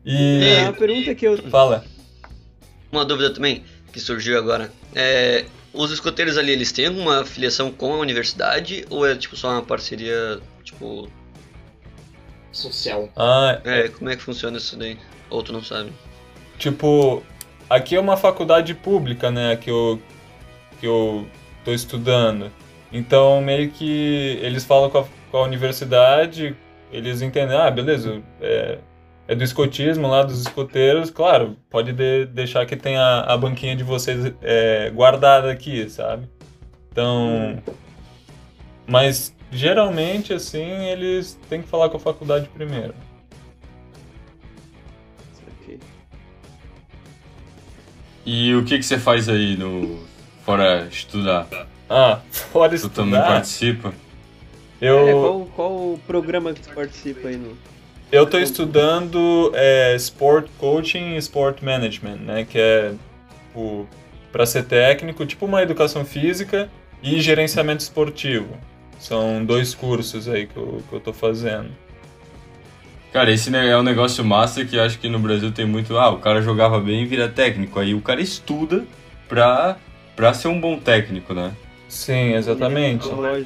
E. 0.05 0.45
É, 0.45 0.62
uma 0.62 0.73
pergunta 0.73 1.15
que 1.15 1.27
eu. 1.27 1.39
Fala. 1.51 1.85
Uma 2.91 3.05
dúvida 3.05 3.33
também 3.33 3.65
que 3.93 4.01
surgiu 4.01 4.39
agora. 4.39 4.71
É, 4.95 5.45
os 5.73 5.91
escoteiros 5.91 6.37
ali, 6.37 6.53
eles 6.53 6.71
têm 6.71 6.87
alguma 6.87 7.25
filiação 7.25 7.73
com 7.73 7.95
a 7.95 7.99
universidade 7.99 8.85
ou 8.91 9.07
é 9.07 9.15
tipo 9.17 9.37
só 9.37 9.51
uma 9.51 9.62
parceria, 9.62 10.41
tipo... 10.62 11.09
Social. 12.53 13.11
Ah, 13.17 13.61
é, 13.65 13.89
como 13.89 14.11
é 14.11 14.17
que 14.17 14.23
funciona 14.23 14.59
isso 14.59 14.77
daí? 14.77 14.99
Ou 15.31 15.43
tu 15.43 15.53
não 15.53 15.65
sabe? 15.65 15.91
Tipo, 16.62 17.25
aqui 17.69 17.97
é 17.97 18.00
uma 18.00 18.16
faculdade 18.16 18.73
pública, 18.73 19.33
né, 19.33 19.57
que 19.57 19.69
eu, 19.69 20.00
que 20.78 20.87
eu 20.87 21.26
tô 21.64 21.73
estudando. 21.73 22.52
Então, 22.92 23.40
meio 23.40 23.69
que 23.69 24.38
eles 24.40 24.64
falam 24.64 24.88
com 24.88 24.99
a, 24.99 25.04
com 25.33 25.38
a 25.38 25.42
universidade, 25.42 26.54
eles 26.92 27.21
entendem, 27.21 27.57
ah, 27.57 27.69
beleza, 27.69 28.23
é, 28.40 28.78
é 29.26 29.35
do 29.35 29.42
escotismo 29.42 30.07
lá, 30.07 30.23
dos 30.23 30.40
escoteiros, 30.40 31.11
claro, 31.11 31.57
pode 31.69 31.92
de, 31.92 32.26
deixar 32.26 32.64
que 32.64 32.76
tenha 32.76 33.23
a, 33.26 33.37
banquinha 33.37 33.75
de 33.75 33.83
vocês 33.83 34.33
é, 34.40 34.88
guardada 34.90 35.50
aqui, 35.50 35.90
sabe? 35.90 36.28
Então. 36.92 37.61
Mas 38.87 39.35
geralmente, 39.51 40.33
assim, 40.33 40.85
eles 40.85 41.37
têm 41.48 41.61
que 41.61 41.66
falar 41.68 41.88
com 41.88 41.96
a 41.96 42.01
faculdade 42.01 42.48
primeiro. 42.51 42.94
E 48.24 48.54
o 48.54 48.64
que, 48.64 48.78
que 48.78 48.85
você 48.85 48.98
faz 48.98 49.28
aí 49.28 49.56
no. 49.56 50.00
fora 50.44 50.87
estudar? 50.90 51.46
Ah, 51.88 52.20
fora 52.30 52.74
estudar. 52.74 52.94
Tu 52.94 52.96
também 52.96 53.20
participa? 53.20 53.92
Eu... 54.80 55.08
É, 55.08 55.12
qual, 55.12 55.46
qual 55.54 55.72
o 55.72 56.00
programa 56.06 56.52
que 56.52 56.64
você 56.64 56.72
participa 56.72 57.28
aí 57.28 57.37
no. 57.37 57.56
Eu 58.11 58.24
estou 58.24 58.40
estudando 58.40 59.50
é, 59.54 59.94
Sport 59.96 60.46
Coaching 60.58 61.14
e 61.14 61.16
Sport 61.16 61.62
Management, 61.62 62.16
né? 62.16 62.44
Que 62.44 62.58
é 62.58 62.94
para 64.30 64.46
ser 64.46 64.64
técnico, 64.64 65.24
tipo 65.26 65.46
uma 65.46 65.62
educação 65.62 66.04
física 66.04 66.68
e 67.02 67.20
gerenciamento 67.20 67.82
esportivo. 67.82 68.56
São 68.98 69.44
dois 69.44 69.74
cursos 69.74 70.28
aí 70.28 70.46
que 70.46 70.56
eu, 70.56 70.82
que 70.88 70.94
eu 70.94 71.00
tô 71.00 71.12
fazendo. 71.12 71.70
Cara, 73.12 73.31
esse 73.31 73.55
é 73.55 73.77
um 73.77 73.83
negócio 73.83 74.25
massa 74.25 74.64
que 74.64 74.77
eu 74.77 74.83
acho 74.83 74.98
que 74.98 75.09
no 75.09 75.18
Brasil 75.18 75.53
tem 75.53 75.66
muito. 75.66 75.98
Ah, 75.98 76.11
o 76.11 76.18
cara 76.18 76.40
jogava 76.40 76.81
bem 76.81 77.03
e 77.03 77.07
vira 77.07 77.29
técnico. 77.29 77.79
Aí 77.79 77.94
o 77.94 78.01
cara 78.01 78.20
estuda 78.20 78.85
pra, 79.29 79.77
pra 80.16 80.33
ser 80.33 80.48
um 80.48 80.59
bom 80.59 80.79
técnico, 80.79 81.35
né? 81.35 81.53
Sim, 81.88 82.35
exatamente. 82.35 83.07
Né? 83.09 83.44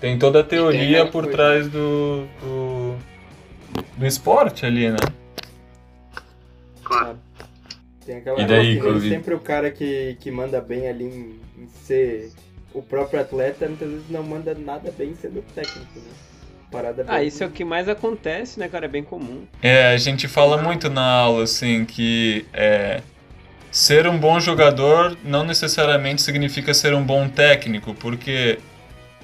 Tem 0.00 0.18
toda 0.18 0.40
a 0.40 0.44
teoria 0.44 1.06
por 1.06 1.28
trás 1.28 1.68
do, 1.68 2.26
do 2.42 2.96
do 3.96 4.06
esporte 4.06 4.64
ali, 4.66 4.90
né? 4.90 4.96
Claro. 6.84 7.18
Tem 8.04 8.16
aquela 8.18 8.40
e 8.40 8.46
daí, 8.46 8.80
que, 8.80 9.08
sempre 9.08 9.34
o 9.34 9.40
cara 9.40 9.70
que, 9.70 10.16
que 10.20 10.30
manda 10.30 10.60
bem 10.60 10.88
ali 10.88 11.04
em, 11.04 11.40
em, 11.62 11.68
ser 11.68 12.30
o 12.72 12.80
próprio 12.80 13.20
atleta, 13.20 13.66
muitas 13.66 13.88
vezes 13.88 14.08
não 14.08 14.22
manda 14.22 14.54
nada 14.54 14.92
bem 14.96 15.14
sendo 15.14 15.42
técnico, 15.54 15.98
né? 15.98 16.35
Parada 16.70 17.04
ah, 17.08 17.22
isso 17.22 17.44
é 17.44 17.46
o 17.46 17.50
que 17.50 17.64
mais 17.64 17.88
acontece, 17.88 18.58
né, 18.58 18.68
cara? 18.68 18.86
É 18.86 18.88
bem 18.88 19.04
comum. 19.04 19.44
É, 19.62 19.92
a 19.92 19.96
gente 19.96 20.26
fala 20.26 20.60
muito 20.60 20.90
na 20.90 21.04
aula, 21.04 21.44
assim, 21.44 21.84
que 21.84 22.44
é, 22.52 23.00
ser 23.70 24.06
um 24.06 24.18
bom 24.18 24.40
jogador 24.40 25.16
não 25.22 25.44
necessariamente 25.44 26.22
significa 26.22 26.74
ser 26.74 26.94
um 26.94 27.02
bom 27.02 27.28
técnico, 27.28 27.94
porque 27.94 28.58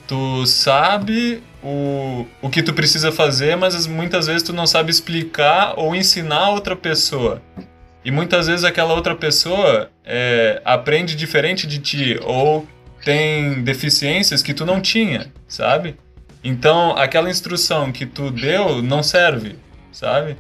tu 0.07 0.45
sabe 0.47 1.43
o, 1.63 2.27
o 2.41 2.51
que 2.51 2.63
tu 2.63 2.73
precisa 2.73 3.11
fazer, 3.11 3.57
mas 3.57 3.87
muitas 3.87 4.27
vezes 4.27 4.43
tu 4.43 4.53
não 4.53 4.67
sabe 4.67 4.91
explicar 4.91 5.75
ou 5.77 5.95
ensinar 5.95 6.51
outra 6.51 6.77
pessoa. 6.77 7.41
E 8.05 8.11
muitas 8.11 8.47
vezes 8.47 8.65
aquela 8.65 8.95
outra 8.95 9.15
pessoa 9.15 9.91
é, 10.05 10.61
aprende 10.65 11.15
diferente 11.17 11.67
de 11.67 11.79
ti 11.79 12.21
ou 12.23 12.67
tem 13.05 13.63
deficiências 13.63 14.43
que 14.43 14.53
tu 14.53 14.67
não 14.67 14.81
tinha, 14.81 15.33
sabe? 15.47 15.97
Então 16.45 16.97
aquela 16.97 17.31
instrução 17.31 17.93
que 17.93 18.05
tu 18.05 18.31
deu 18.31 18.83
não 18.83 19.03
serve, 19.03 19.57
sabe? 19.93 20.37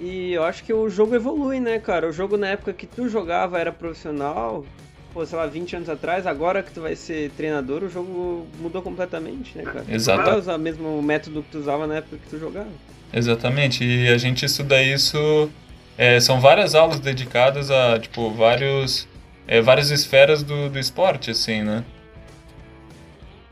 E 0.00 0.32
eu 0.32 0.44
acho 0.44 0.64
que 0.64 0.72
o 0.72 0.88
jogo 0.88 1.14
evolui, 1.14 1.60
né, 1.60 1.78
cara? 1.78 2.08
O 2.08 2.12
jogo 2.12 2.36
na 2.36 2.48
época 2.48 2.72
que 2.72 2.86
tu 2.86 3.08
jogava 3.08 3.58
era 3.58 3.70
profissional, 3.70 4.64
pô, 5.12 5.24
sei 5.26 5.38
lá, 5.38 5.46
20 5.46 5.76
anos 5.76 5.88
atrás, 5.90 6.26
agora 6.26 6.62
que 6.62 6.72
tu 6.72 6.80
vai 6.80 6.96
ser 6.96 7.30
treinador, 7.32 7.84
o 7.84 7.88
jogo 7.88 8.46
mudou 8.58 8.80
completamente, 8.80 9.56
né, 9.56 9.64
cara? 9.64 9.84
Exato. 9.88 10.22
Tu 10.22 10.30
vai 10.30 10.38
usar 10.38 10.56
o 10.56 10.58
mesmo 10.58 11.02
método 11.02 11.42
que 11.42 11.50
tu 11.50 11.58
usava 11.58 11.86
na 11.86 11.96
época 11.96 12.16
que 12.16 12.30
tu 12.30 12.38
jogava. 12.38 12.70
Exatamente, 13.12 13.84
e 13.84 14.08
a 14.08 14.16
gente 14.16 14.44
estuda 14.44 14.82
isso. 14.82 15.50
É, 15.98 16.18
são 16.18 16.40
várias 16.40 16.74
aulas 16.74 16.98
dedicadas 16.98 17.70
a, 17.70 17.98
tipo, 17.98 18.30
vários. 18.30 19.06
É, 19.46 19.60
várias 19.60 19.90
esferas 19.90 20.42
do, 20.42 20.70
do 20.70 20.78
esporte, 20.78 21.30
assim, 21.30 21.62
né? 21.62 21.84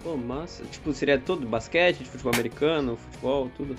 Pô, 0.03 0.17
massa. 0.17 0.65
Tipo, 0.65 0.93
seria 0.93 1.19
tudo? 1.19 1.47
Basquete, 1.47 2.05
futebol 2.05 2.33
americano, 2.33 2.97
futebol, 2.97 3.51
tudo? 3.57 3.77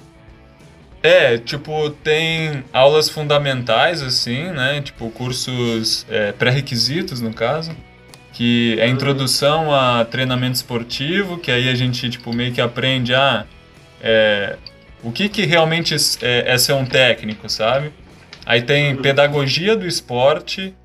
É, 1.02 1.38
tipo, 1.38 1.90
tem 1.90 2.64
aulas 2.74 3.10
fundamentais, 3.10 4.02
assim, 4.02 4.44
né? 4.52 4.82
Tipo, 4.82 5.10
cursos 5.12 6.06
é, 6.10 6.34
pré-requisitos, 6.34 7.22
no 7.22 7.34
caso. 7.34 7.76
Que 8.34 8.78
é 8.80 8.84
a 8.84 8.88
introdução 8.88 9.74
a 9.74 10.06
treinamento 10.06 10.56
esportivo, 10.56 11.38
que 11.38 11.52
aí 11.52 11.70
a 11.70 11.76
gente, 11.76 12.10
tipo, 12.10 12.34
meio 12.34 12.54
que 12.54 12.62
aprende 12.62 13.14
a... 13.16 13.46
É, 14.02 14.58
o 15.02 15.12
que, 15.12 15.30
que 15.30 15.46
realmente 15.46 15.96
é, 16.22 16.54
é 16.54 16.58
ser 16.58 16.74
um 16.74 16.86
técnico, 16.86 17.50
sabe? 17.50 17.94
Aí 18.46 18.62
tem 18.62 18.96
pedagogia 18.98 19.76
do 19.76 19.88
esporte, 19.88 20.76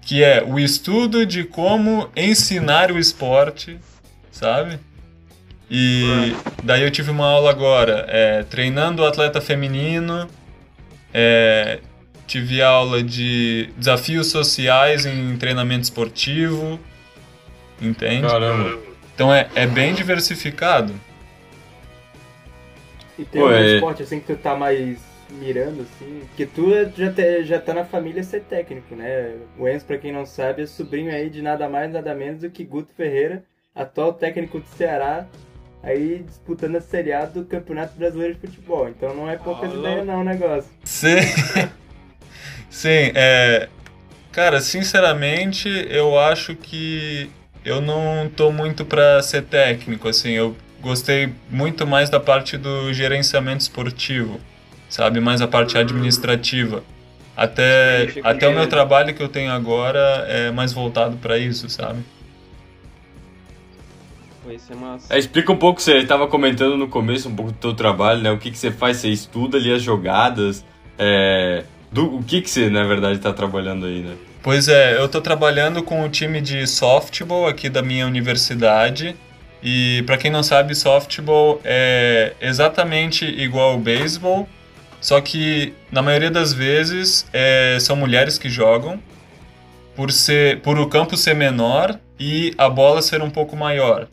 que 0.00 0.22
é 0.24 0.42
o 0.42 0.58
estudo 0.58 1.26
de 1.26 1.44
como 1.44 2.08
ensinar 2.16 2.90
o 2.90 2.98
esporte, 2.98 3.78
sabe? 4.34 4.78
E 5.70 6.34
daí 6.62 6.82
eu 6.82 6.90
tive 6.90 7.10
uma 7.10 7.26
aula 7.26 7.50
agora, 7.50 8.04
é, 8.08 8.42
treinando 8.42 9.02
o 9.02 9.06
atleta 9.06 9.40
feminino, 9.40 10.28
é, 11.12 11.78
tive 12.26 12.60
aula 12.60 13.02
de 13.02 13.70
desafios 13.76 14.26
sociais 14.26 15.06
em 15.06 15.36
treinamento 15.38 15.84
esportivo, 15.84 16.78
entende? 17.80 18.26
Caramba. 18.26 18.78
Então 19.14 19.32
é, 19.32 19.48
é 19.54 19.66
bem 19.66 19.94
diversificado. 19.94 20.92
E 23.16 23.24
tem 23.24 23.40
Pô, 23.40 23.48
um 23.48 23.52
é... 23.52 23.74
esporte 23.76 24.02
assim 24.02 24.18
que 24.18 24.26
tu 24.26 24.36
tá 24.36 24.56
mais 24.56 24.98
mirando, 25.30 25.82
assim. 25.82 26.22
Porque 26.28 26.44
tu 26.44 26.70
já, 26.96 27.12
te, 27.12 27.44
já 27.44 27.60
tá 27.60 27.72
na 27.72 27.84
família 27.84 28.22
ser 28.24 28.42
técnico, 28.42 28.96
né? 28.96 29.36
O 29.56 29.68
Enzo, 29.68 29.86
pra 29.86 29.96
quem 29.96 30.12
não 30.12 30.26
sabe, 30.26 30.62
é 30.62 30.66
sobrinho 30.66 31.12
aí 31.12 31.30
de 31.30 31.40
nada 31.40 31.68
mais, 31.68 31.92
nada 31.92 32.12
menos 32.14 32.40
do 32.40 32.50
que 32.50 32.64
Guto 32.64 32.92
Ferreira, 32.96 33.44
atual 33.74 34.12
técnico 34.12 34.60
do 34.60 34.66
Ceará, 34.76 35.26
aí 35.82 36.22
disputando 36.26 36.76
a 36.76 36.80
Série 36.80 37.12
A 37.12 37.24
do 37.24 37.44
Campeonato 37.44 37.96
Brasileiro 37.98 38.34
de 38.34 38.40
Futebol. 38.40 38.88
Então 38.88 39.14
não 39.14 39.28
é 39.28 39.36
poucas 39.36 39.70
Alô? 39.70 39.80
ideias 39.80 40.06
não 40.06 40.20
o 40.20 40.24
negócio. 40.24 40.70
Sim. 40.84 41.16
Sim, 42.70 43.12
é. 43.14 43.68
Cara, 44.32 44.60
sinceramente, 44.60 45.68
eu 45.88 46.18
acho 46.18 46.56
que 46.56 47.30
eu 47.64 47.80
não 47.80 48.28
tô 48.28 48.50
muito 48.50 48.84
pra 48.84 49.22
ser 49.22 49.42
técnico, 49.42 50.08
assim, 50.08 50.32
eu 50.32 50.56
gostei 50.80 51.32
muito 51.48 51.86
mais 51.86 52.10
da 52.10 52.18
parte 52.18 52.58
do 52.58 52.92
gerenciamento 52.92 53.60
esportivo, 53.60 54.40
sabe? 54.88 55.20
Mais 55.20 55.40
a 55.40 55.46
parte 55.46 55.78
administrativa. 55.78 56.82
Até, 57.36 58.08
até 58.24 58.48
o 58.48 58.52
meu 58.52 58.68
trabalho 58.68 59.14
que 59.14 59.22
eu 59.22 59.28
tenho 59.28 59.52
agora 59.52 60.24
é 60.28 60.50
mais 60.50 60.72
voltado 60.72 61.16
pra 61.16 61.38
isso, 61.38 61.68
sabe? 61.68 62.00
É 64.70 64.74
massa. 64.74 65.14
É, 65.14 65.18
explica 65.18 65.50
um 65.52 65.56
pouco, 65.56 65.80
você 65.80 65.98
estava 65.98 66.26
comentando 66.26 66.76
no 66.76 66.88
começo 66.88 67.28
um 67.28 67.34
pouco 67.34 67.52
do 67.52 67.58
teu 67.58 67.74
trabalho, 67.74 68.20
né? 68.20 68.30
O 68.30 68.38
que, 68.38 68.50
que 68.50 68.58
você 68.58 68.70
faz? 68.70 68.98
Você 68.98 69.08
estuda 69.08 69.56
ali 69.56 69.72
as 69.72 69.82
jogadas? 69.82 70.64
É, 70.98 71.64
do, 71.90 72.16
o 72.16 72.22
que, 72.22 72.40
que 72.42 72.50
você, 72.50 72.68
na 72.68 72.84
verdade, 72.84 73.16
está 73.16 73.32
trabalhando 73.32 73.86
aí, 73.86 74.02
né? 74.02 74.14
Pois 74.42 74.68
é, 74.68 75.00
eu 75.00 75.08
tô 75.08 75.22
trabalhando 75.22 75.82
com 75.82 76.04
o 76.04 76.08
time 76.10 76.40
de 76.40 76.66
softball 76.66 77.46
aqui 77.46 77.70
da 77.70 77.82
minha 77.82 78.06
universidade. 78.06 79.16
E 79.62 80.02
pra 80.02 80.18
quem 80.18 80.30
não 80.30 80.42
sabe, 80.42 80.74
softball 80.74 81.58
é 81.64 82.34
exatamente 82.38 83.24
igual 83.24 83.70
ao 83.70 83.78
beisebol, 83.78 84.46
só 85.00 85.18
que 85.22 85.72
na 85.90 86.02
maioria 86.02 86.30
das 86.30 86.52
vezes 86.52 87.26
é, 87.32 87.78
são 87.80 87.96
mulheres 87.96 88.36
que 88.36 88.50
jogam, 88.50 89.00
por 89.96 90.12
ser 90.12 90.60
por 90.60 90.78
o 90.78 90.86
campo 90.86 91.16
ser 91.16 91.34
menor 91.34 91.98
e 92.20 92.52
a 92.58 92.68
bola 92.68 93.00
ser 93.00 93.22
um 93.22 93.30
pouco 93.30 93.56
maior, 93.56 94.06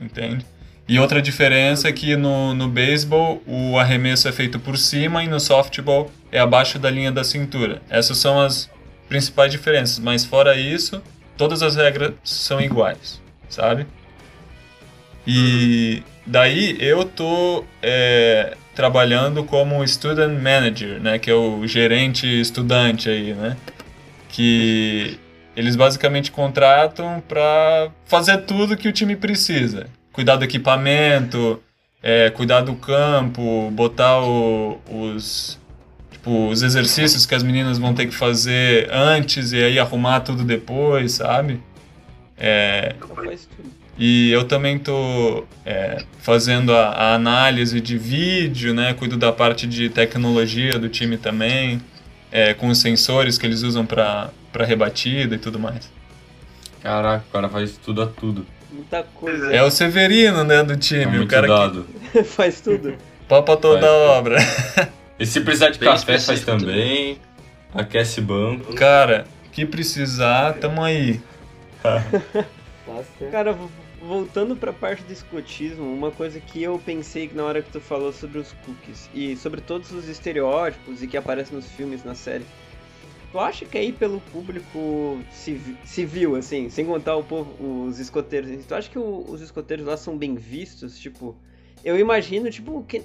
entende? 0.00 0.44
E 0.86 0.98
outra 0.98 1.22
diferença 1.22 1.88
é 1.88 1.92
que 1.92 2.14
no, 2.14 2.54
no 2.54 2.68
beisebol 2.68 3.42
o 3.46 3.78
arremesso 3.78 4.28
é 4.28 4.32
feito 4.32 4.58
por 4.58 4.76
cima 4.76 5.24
e 5.24 5.28
no 5.28 5.40
softball 5.40 6.10
é 6.30 6.38
abaixo 6.38 6.78
da 6.78 6.90
linha 6.90 7.10
da 7.10 7.24
cintura. 7.24 7.80
Essas 7.88 8.18
são 8.18 8.38
as 8.38 8.70
principais 9.08 9.50
diferenças, 9.50 9.98
mas 9.98 10.24
fora 10.24 10.56
isso, 10.56 11.02
todas 11.36 11.62
as 11.62 11.76
regras 11.76 12.12
são 12.22 12.60
iguais, 12.60 13.20
sabe? 13.48 13.86
E 15.26 16.02
daí 16.26 16.76
eu 16.78 17.04
tô 17.06 17.64
é, 17.82 18.54
trabalhando 18.74 19.42
como 19.44 19.86
student 19.86 20.38
manager, 20.38 21.00
né, 21.00 21.18
que 21.18 21.30
é 21.30 21.34
o 21.34 21.66
gerente 21.66 22.26
estudante 22.26 23.08
aí, 23.08 23.32
né, 23.32 23.56
que 24.28 25.18
eles 25.56 25.76
basicamente 25.76 26.30
contratam 26.30 27.22
para 27.28 27.90
fazer 28.06 28.38
tudo 28.38 28.76
que 28.76 28.88
o 28.88 28.92
time 28.92 29.16
precisa, 29.16 29.86
cuidar 30.12 30.36
do 30.36 30.44
equipamento, 30.44 31.60
é, 32.02 32.30
cuidar 32.30 32.60
do 32.62 32.74
campo, 32.74 33.70
botar 33.70 34.20
o- 34.20 34.78
os 34.90 35.58
tipo, 36.10 36.48
os 36.48 36.62
exercícios 36.62 37.26
que 37.26 37.34
as 37.34 37.42
meninas 37.42 37.78
vão 37.78 37.92
ter 37.94 38.06
que 38.06 38.14
fazer 38.14 38.88
antes 38.92 39.52
e 39.52 39.62
aí 39.62 39.78
arrumar 39.78 40.20
tudo 40.20 40.42
depois, 40.44 41.12
sabe? 41.12 41.60
É, 42.36 42.94
e 43.96 44.30
eu 44.30 44.44
também 44.44 44.78
tô 44.78 45.44
é, 45.64 46.02
fazendo 46.18 46.72
a, 46.74 46.88
a 46.88 47.14
análise 47.14 47.80
de 47.80 47.96
vídeo, 47.96 48.74
né? 48.74 48.92
Cuido 48.94 49.16
da 49.16 49.32
parte 49.32 49.66
de 49.66 49.88
tecnologia 49.88 50.78
do 50.78 50.88
time 50.88 51.16
também, 51.16 51.80
é, 52.32 52.52
com 52.54 52.68
os 52.68 52.78
sensores 52.78 53.38
que 53.38 53.46
eles 53.46 53.62
usam 53.62 53.86
para 53.86 54.30
rebatida 54.62 55.34
e 55.34 55.38
tudo 55.38 55.58
mais. 55.58 55.90
Caraca, 56.82 57.24
o 57.28 57.32
cara 57.32 57.48
faz 57.48 57.76
tudo 57.78 58.02
a 58.02 58.06
tudo. 58.06 58.46
Muita 58.70 59.02
coisa. 59.02 59.52
É 59.52 59.62
o 59.62 59.70
Severino, 59.70 60.44
né, 60.44 60.62
do 60.62 60.76
time, 60.76 61.16
É 61.16 61.20
o 61.20 61.26
cara 61.26 61.48
dado. 61.48 61.86
faz 62.26 62.60
tudo. 62.60 62.92
que 62.92 62.98
papa 63.28 63.56
toda 63.56 63.80
Faz 63.80 63.92
a 63.92 63.96
obra. 64.12 64.36
E 65.18 65.24
se 65.24 65.40
precisar 65.40 65.70
de 65.70 65.78
Bem 65.78 65.88
café, 65.88 66.18
faz 66.18 66.44
também. 66.44 67.18
Aquece 67.72 68.20
banco. 68.20 68.74
Cara, 68.74 69.24
que 69.52 69.64
precisar, 69.64 70.52
tamo 70.54 70.82
aí. 70.82 71.20
Tá 71.82 73.02
certo. 73.18 73.30
Cara, 73.30 73.52
vo- 73.52 73.70
voltando 74.02 74.54
pra 74.56 74.72
parte 74.72 75.02
do 75.04 75.12
escotismo, 75.12 75.84
uma 75.84 76.10
coisa 76.10 76.38
que 76.40 76.62
eu 76.62 76.78
pensei 76.84 77.28
que 77.28 77.34
na 77.34 77.44
hora 77.44 77.62
que 77.62 77.70
tu 77.70 77.80
falou 77.80 78.12
sobre 78.12 78.38
os 78.38 78.52
cookies 78.64 79.08
e 79.14 79.36
sobre 79.36 79.60
todos 79.62 79.90
os 79.92 80.08
estereótipos 80.08 81.02
e 81.02 81.06
que 81.06 81.16
aparecem 81.16 81.56
nos 81.56 81.66
filmes, 81.70 82.04
na 82.04 82.14
série, 82.14 82.44
tu 83.34 83.40
acha 83.40 83.64
que 83.64 83.76
aí 83.76 83.92
pelo 83.92 84.20
público 84.20 85.18
civi- 85.32 85.76
civil, 85.84 86.36
assim, 86.36 86.70
sem 86.70 86.86
contar 86.86 87.16
o 87.16 87.24
povo, 87.24 87.84
os 87.88 87.98
escoteiros, 87.98 88.64
tu 88.64 88.72
acha 88.76 88.88
que 88.88 88.96
o- 88.96 89.24
os 89.28 89.40
escoteiros 89.40 89.84
lá 89.84 89.96
são 89.96 90.16
bem 90.16 90.36
vistos? 90.36 90.96
Tipo, 91.00 91.34
eu 91.84 91.98
imagino, 91.98 92.48
tipo, 92.48 92.84
que, 92.84 93.02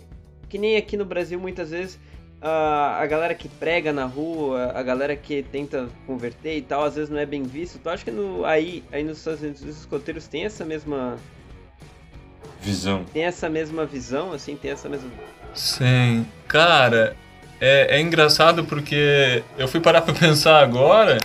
que 0.48 0.60
nem 0.60 0.78
aqui 0.78 0.96
no 0.96 1.04
Brasil 1.04 1.40
muitas 1.40 1.72
vezes 1.72 1.98
a, 2.40 3.00
a 3.02 3.08
galera 3.08 3.34
que 3.34 3.50
prega 3.50 3.92
na 3.92 4.06
rua, 4.06 4.72
a 4.76 4.84
galera 4.84 5.16
que 5.16 5.42
tenta 5.42 5.90
converter 6.06 6.58
e 6.58 6.62
tal, 6.62 6.84
às 6.84 6.94
vezes 6.94 7.10
não 7.10 7.18
é 7.18 7.26
bem 7.26 7.42
visto. 7.42 7.80
Tu 7.80 7.90
acha 7.90 8.06
que 8.06 8.12
no, 8.12 8.46
aí, 8.46 8.84
aí 8.92 9.04
nos 9.04 9.18
Estados 9.18 9.42
Unidos 9.42 9.64
os 9.64 9.80
escoteiros 9.80 10.28
têm 10.28 10.46
essa 10.46 10.64
mesma 10.64 11.18
Visão. 12.62 13.04
tem 13.14 13.24
essa 13.24 13.50
mesma 13.50 13.84
visão, 13.84 14.32
assim, 14.32 14.56
tem 14.56 14.70
essa 14.70 14.88
mesma 14.88 15.10
Sim. 15.56 16.24
Cara, 16.48 17.16
é, 17.60 17.98
é 17.98 18.02
engraçado 18.02 18.64
porque 18.64 19.44
eu 19.58 19.68
fui 19.68 19.80
parar 19.80 20.02
pra 20.02 20.14
pensar 20.16 20.62
agora 20.62 21.18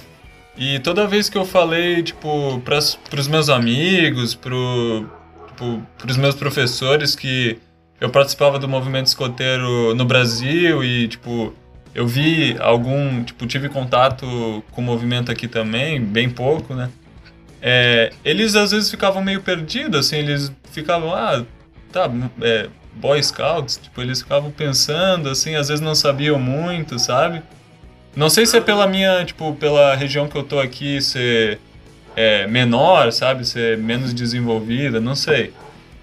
e 0.57 0.79
toda 0.79 1.07
vez 1.07 1.29
que 1.29 1.37
eu 1.37 1.45
falei, 1.45 2.03
tipo, 2.03 2.61
pras, 2.65 2.95
pros 2.95 3.27
meus 3.27 3.49
amigos, 3.49 4.35
pro, 4.35 5.07
tipo, 5.49 5.83
pros 5.99 6.17
meus 6.17 6.35
professores 6.35 7.17
que 7.17 7.59
eu 8.01 8.09
participava 8.09 8.59
do 8.59 8.69
movimento 8.69 9.07
escoteiro 9.07 9.95
no 9.95 10.05
Brasil 10.05 10.85
e, 10.85 11.09
tipo, 11.09 11.53
eu 11.95 12.07
vi 12.07 12.57
algum, 12.61 13.25
tipo, 13.25 13.47
tive 13.47 13.69
contato 13.69 14.63
com 14.71 14.81
o 14.81 14.85
movimento 14.85 15.33
aqui 15.33 15.49
também, 15.49 16.01
bem 16.01 16.31
pouco, 16.31 16.75
né? 16.75 16.91
É, 17.61 18.13
eles 18.25 18.55
às 18.55 18.73
vezes 18.73 18.91
ficavam 18.91 19.23
meio 19.23 19.41
perdidos, 19.41 20.07
assim, 20.07 20.19
eles 20.19 20.53
ficavam, 20.71 21.15
ah, 21.15 21.45
tá, 21.91 22.11
é, 22.43 22.69
Boy 22.97 23.23
Scouts, 23.23 23.79
tipo, 23.83 24.01
eles 24.01 24.23
ficavam 24.23 24.51
pensando, 24.51 25.29
assim, 25.29 25.55
às 25.57 25.69
vezes 25.69 25.81
não 25.81 25.95
sabiam 25.95 26.39
muito, 26.39 26.99
sabe? 26.99 27.43
Não 28.17 28.31
sei 28.31 28.47
se 28.47 28.57
é 28.57 28.61
pela 28.61 28.87
minha, 28.87 29.25
tipo, 29.25 29.55
pela 29.55 29.95
região 29.95 30.29
que 30.29 30.37
eu 30.37 30.45
tô 30.45 30.61
aqui 30.61 31.01
ser 31.03 31.59
é, 32.15 32.47
menor, 32.47 33.13
sabe? 33.13 33.45
Ser 33.45 33.77
menos 33.79 34.15
desenvolvida, 34.15 35.01
não 35.01 35.15
sei. 35.17 35.53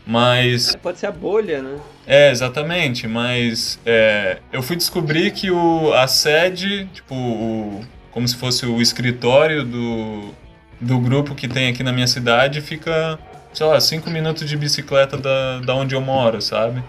Mas 0.05 0.75
Pode 0.75 0.99
ser 0.99 1.07
a 1.07 1.11
bolha, 1.11 1.61
né? 1.61 1.79
é, 2.07 2.31
exatamente, 2.31 3.07
mas 3.07 3.79
é, 3.85 4.39
eu 4.51 4.61
fui 4.61 4.75
descobrir 4.75 5.31
que 5.31 5.51
o, 5.51 5.93
a 5.93 6.07
sede, 6.07 6.85
tipo, 6.93 7.15
o, 7.15 7.85
como 8.11 8.27
se 8.27 8.35
fosse 8.35 8.65
o 8.65 8.81
escritório 8.81 9.63
do, 9.63 10.33
do 10.79 10.99
grupo 10.99 11.35
que 11.35 11.47
tem 11.47 11.69
aqui 11.69 11.83
na 11.83 11.93
minha 11.93 12.07
cidade, 12.07 12.59
fica, 12.59 13.19
sei 13.53 13.65
lá, 13.65 13.79
cinco 13.79 14.09
minutos 14.09 14.47
de 14.49 14.55
bicicleta 14.57 15.17
da, 15.17 15.59
da 15.59 15.75
onde 15.75 15.95
eu 15.95 16.01
moro, 16.01 16.41
sabe? 16.41 16.83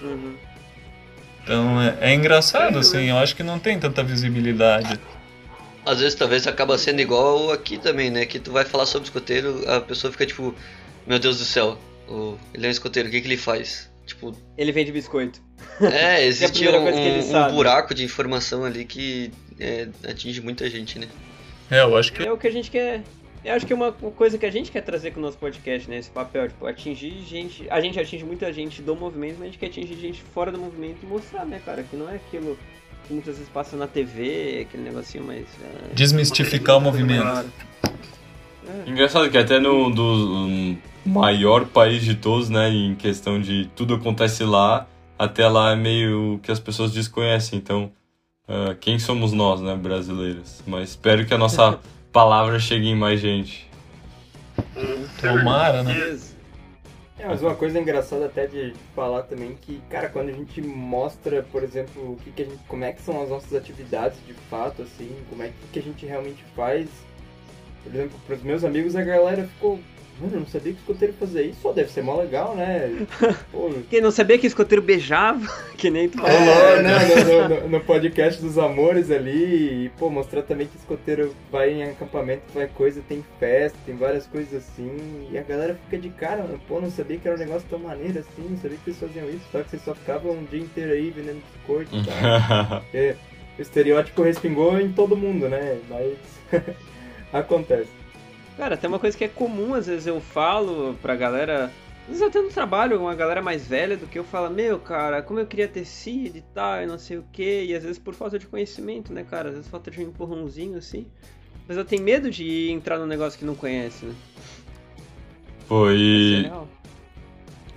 Uhum. 0.00 0.34
Então 1.42 1.80
é, 1.80 1.96
é 2.00 2.14
engraçado, 2.14 2.78
assim, 2.78 3.08
eu 3.10 3.18
acho 3.18 3.34
que 3.34 3.42
não 3.42 3.58
tem 3.58 3.78
tanta 3.78 4.02
visibilidade. 4.02 4.98
Às 5.84 5.98
vezes 5.98 6.14
talvez 6.14 6.46
acaba 6.46 6.78
sendo 6.78 7.00
igual 7.00 7.50
aqui 7.50 7.76
também, 7.76 8.10
né? 8.10 8.24
Que 8.24 8.38
tu 8.38 8.52
vai 8.52 8.64
falar 8.64 8.86
sobre 8.86 9.06
escoteiro, 9.08 9.64
a 9.68 9.80
pessoa 9.80 10.12
fica 10.12 10.24
tipo, 10.24 10.54
meu 11.06 11.18
Deus 11.18 11.38
do 11.38 11.44
céu, 11.44 11.76
o- 12.08 12.36
ele 12.54 12.66
é 12.66 12.68
um 12.68 12.72
escoteiro, 12.72 13.08
o 13.08 13.12
que, 13.12 13.20
que 13.20 13.26
ele 13.26 13.36
faz? 13.36 13.90
Tipo, 14.06 14.36
Ele 14.56 14.70
vende 14.72 14.92
biscoito. 14.92 15.40
é, 15.80 16.22
existe 16.26 16.60
primeira 16.60 16.78
um, 16.80 17.48
um- 17.48 17.54
buraco 17.54 17.94
de 17.94 18.04
informação 18.04 18.64
ali 18.64 18.84
que 18.84 19.32
é, 19.58 19.88
atinge 20.08 20.40
muita 20.40 20.68
gente, 20.70 20.98
né? 20.98 21.06
É, 21.70 21.80
eu 21.80 21.96
acho 21.96 22.12
que 22.12 22.22
É 22.22 22.30
o 22.30 22.36
que 22.38 22.46
a 22.46 22.50
gente 22.50 22.70
quer. 22.70 23.02
Eu 23.44 23.54
acho 23.54 23.66
que 23.66 23.72
é 23.72 23.76
uma 23.76 23.90
coisa 23.92 24.38
que 24.38 24.46
a 24.46 24.50
gente 24.50 24.70
quer 24.70 24.82
trazer 24.82 25.10
com 25.10 25.18
o 25.18 25.22
nosso 25.22 25.36
podcast, 25.36 25.90
né? 25.90 25.98
Esse 25.98 26.10
papel, 26.10 26.48
tipo, 26.48 26.64
atingir 26.64 27.22
gente. 27.22 27.66
A 27.68 27.80
gente 27.80 27.98
atinge 27.98 28.24
muita 28.24 28.52
gente 28.52 28.80
do 28.80 28.94
movimento, 28.94 29.34
mas 29.34 29.42
a 29.42 29.44
gente 29.46 29.58
quer 29.58 29.66
atingir 29.66 29.96
gente 29.96 30.22
fora 30.22 30.52
do 30.52 30.58
movimento 30.58 30.98
e 31.02 31.06
mostrar, 31.06 31.44
né, 31.44 31.60
cara? 31.64 31.82
Que 31.82 31.96
não 31.96 32.08
é 32.08 32.16
aquilo 32.16 32.56
que 33.06 33.12
muitas 33.12 33.36
vezes 33.36 33.50
passa 33.52 33.76
na 33.76 33.88
TV, 33.88 34.66
aquele 34.68 34.84
negocinho 34.84 35.24
mais. 35.24 35.46
é, 35.60 35.94
desmistificar 35.94 36.76
o 36.76 36.80
movimento. 36.80 37.22
claro. 37.22 37.52
Engraçado 38.86 39.28
que 39.28 39.36
até 39.36 39.58
no 39.58 39.90
do 39.90 40.02
um, 40.46 40.78
maior 41.04 41.66
país 41.66 42.04
de 42.04 42.14
todos, 42.14 42.48
né, 42.48 42.70
em 42.70 42.94
questão 42.94 43.40
de 43.40 43.68
tudo 43.74 43.94
acontece 43.94 44.44
lá, 44.44 44.86
até 45.18 45.48
lá 45.48 45.72
é 45.72 45.76
meio 45.76 46.38
que 46.44 46.52
as 46.52 46.60
pessoas 46.60 46.92
desconhecem. 46.92 47.58
Então, 47.58 47.90
ah, 48.46 48.76
quem 48.80 48.98
somos 48.98 49.32
nós, 49.32 49.60
né, 49.60 49.74
brasileiros? 49.74 50.62
Mas 50.66 50.90
espero 50.90 51.26
que 51.26 51.34
a 51.34 51.38
nossa 51.38 51.80
palavra 52.12 52.60
chegue 52.60 52.88
em 52.88 52.94
mais 52.94 53.20
gente. 53.20 53.68
Tomara, 55.20 55.82
né? 55.82 55.94
Beleza. 55.94 56.32
É, 57.18 57.26
mas 57.26 57.40
uma 57.40 57.54
coisa 57.54 57.78
engraçada 57.78 58.26
até 58.26 58.46
de 58.46 58.74
falar 58.96 59.22
também 59.22 59.56
que, 59.60 59.80
cara, 59.88 60.08
quando 60.08 60.28
a 60.28 60.32
gente 60.32 60.60
mostra, 60.60 61.42
por 61.42 61.62
exemplo, 61.62 62.12
o 62.12 62.16
que, 62.16 62.32
que 62.32 62.42
a 62.42 62.44
gente, 62.44 62.58
como 62.66 62.84
é 62.84 62.92
que 62.92 63.00
são 63.00 63.22
as 63.22 63.28
nossas 63.28 63.54
atividades 63.54 64.18
de 64.26 64.34
fato, 64.34 64.82
assim, 64.82 65.16
como 65.30 65.42
é 65.42 65.48
que, 65.48 65.54
que 65.72 65.78
a 65.78 65.82
gente 65.82 66.04
realmente 66.04 66.42
faz. 66.56 66.88
Por 67.84 67.94
exemplo, 67.94 68.18
para 68.26 68.36
os 68.36 68.42
meus 68.42 68.64
amigos 68.64 68.94
a 68.96 69.02
galera 69.02 69.44
ficou, 69.44 69.78
mano, 70.20 70.34
eu 70.34 70.40
não 70.40 70.46
sabia 70.46 70.72
que 70.72 70.78
escoteiro 70.78 71.14
fazia 71.18 71.42
isso, 71.42 71.58
só 71.62 71.72
deve 71.72 71.90
ser 71.90 72.02
mó 72.02 72.16
legal, 72.20 72.54
né? 72.54 73.06
Pô, 73.50 73.70
Quem 73.90 74.00
não 74.00 74.10
sabia 74.12 74.38
que 74.38 74.46
escoteiro 74.46 74.80
beijava, 74.82 75.40
que 75.76 75.90
nem 75.90 76.08
tu 76.08 76.18
falou. 76.18 76.30
É, 76.32 76.82
né, 76.82 76.98
no, 77.24 77.48
no- 77.48 77.68
no 77.68 77.80
podcast 77.80 78.40
dos 78.40 78.56
amores 78.56 79.10
ali, 79.10 79.86
e, 79.86 79.90
pô, 79.98 80.08
mostrar 80.08 80.42
também 80.42 80.66
que 80.68 80.76
escoteiro 80.76 81.34
vai 81.50 81.72
em 81.72 81.82
acampamento, 81.84 82.42
vai 82.54 82.68
coisa, 82.68 83.02
tem 83.08 83.24
festa, 83.40 83.76
tem 83.84 83.96
várias 83.96 84.26
coisas 84.26 84.54
assim, 84.62 85.26
e 85.32 85.36
a 85.36 85.42
galera 85.42 85.74
fica 85.84 85.98
de 86.00 86.08
cara, 86.10 86.42
mano, 86.42 86.60
pô, 86.68 86.80
não 86.80 86.90
sabia 86.90 87.16
que 87.18 87.26
era 87.26 87.36
um 87.36 87.40
negócio 87.40 87.66
tão 87.68 87.78
maneiro 87.80 88.20
assim, 88.20 88.48
não 88.48 88.56
sabia 88.58 88.78
que 88.78 88.84
vocês 88.92 88.98
faziam 88.98 89.28
isso, 89.28 89.42
só 89.50 89.60
que 89.62 89.70
vocês 89.70 89.82
só 89.84 89.94
ficavam 89.94 90.32
um 90.32 90.44
dia 90.44 90.60
inteiro 90.60 90.92
aí 90.92 91.10
vendendo 91.10 91.42
biscoito 91.52 91.90
e 91.96 92.04
tal. 92.04 92.80
Porque 92.92 93.16
o 93.58 93.62
estereótipo 93.62 94.22
respingou 94.22 94.78
em 94.80 94.92
todo 94.92 95.16
mundo, 95.16 95.48
né, 95.48 95.78
mas 95.90 96.16
acontece. 97.32 97.88
Cara, 98.56 98.76
tem 98.76 98.88
uma 98.88 98.98
coisa 98.98 99.16
que 99.16 99.24
é 99.24 99.28
comum, 99.28 99.74
às 99.74 99.86
vezes 99.86 100.06
eu 100.06 100.20
falo 100.20 100.94
pra 101.00 101.16
galera, 101.16 101.70
às 102.02 102.08
vezes 102.08 102.22
até 102.22 102.40
no 102.40 102.50
trabalho, 102.50 103.00
uma 103.00 103.14
galera 103.14 103.40
mais 103.40 103.66
velha 103.66 103.96
do 103.96 104.06
que 104.06 104.18
eu 104.18 104.24
falo, 104.24 104.50
meu, 104.50 104.78
cara, 104.78 105.22
como 105.22 105.40
eu 105.40 105.46
queria 105.46 105.66
ter 105.68 105.84
sido 105.86 106.36
e 106.36 106.42
tal, 106.54 106.82
e 106.82 106.86
não 106.86 106.98
sei 106.98 107.16
o 107.16 107.24
que, 107.32 107.64
e 107.64 107.74
às 107.74 107.82
vezes 107.82 107.98
por 107.98 108.14
falta 108.14 108.38
de 108.38 108.46
conhecimento, 108.46 109.12
né, 109.12 109.24
cara, 109.28 109.48
às 109.48 109.54
vezes 109.56 109.70
falta 109.70 109.90
de 109.90 110.00
um 110.00 110.04
empurrãozinho 110.04 110.76
assim. 110.76 111.06
Mas 111.66 111.76
eu 111.76 111.84
tenho 111.84 112.02
medo 112.02 112.30
de 112.30 112.70
entrar 112.70 112.98
num 112.98 113.06
negócio 113.06 113.38
que 113.38 113.44
não 113.44 113.54
conhece, 113.54 114.04
né? 114.04 114.14
Pô, 115.68 115.88
é 115.88 115.94
e. 115.94 116.50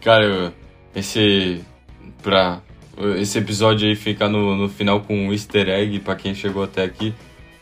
Cara, 0.01 0.25
eu- 0.25 0.53
esse. 0.95 1.63
Pra. 2.21 2.61
Esse 3.19 3.37
episódio 3.37 3.87
aí 3.87 3.95
ficar 3.95 4.27
no, 4.29 4.55
no 4.55 4.69
final 4.69 5.01
com 5.01 5.15
um 5.27 5.31
easter 5.33 5.67
egg 5.69 5.99
pra 5.99 6.15
quem 6.15 6.33
chegou 6.33 6.63
até 6.63 6.83
aqui. 6.83 7.13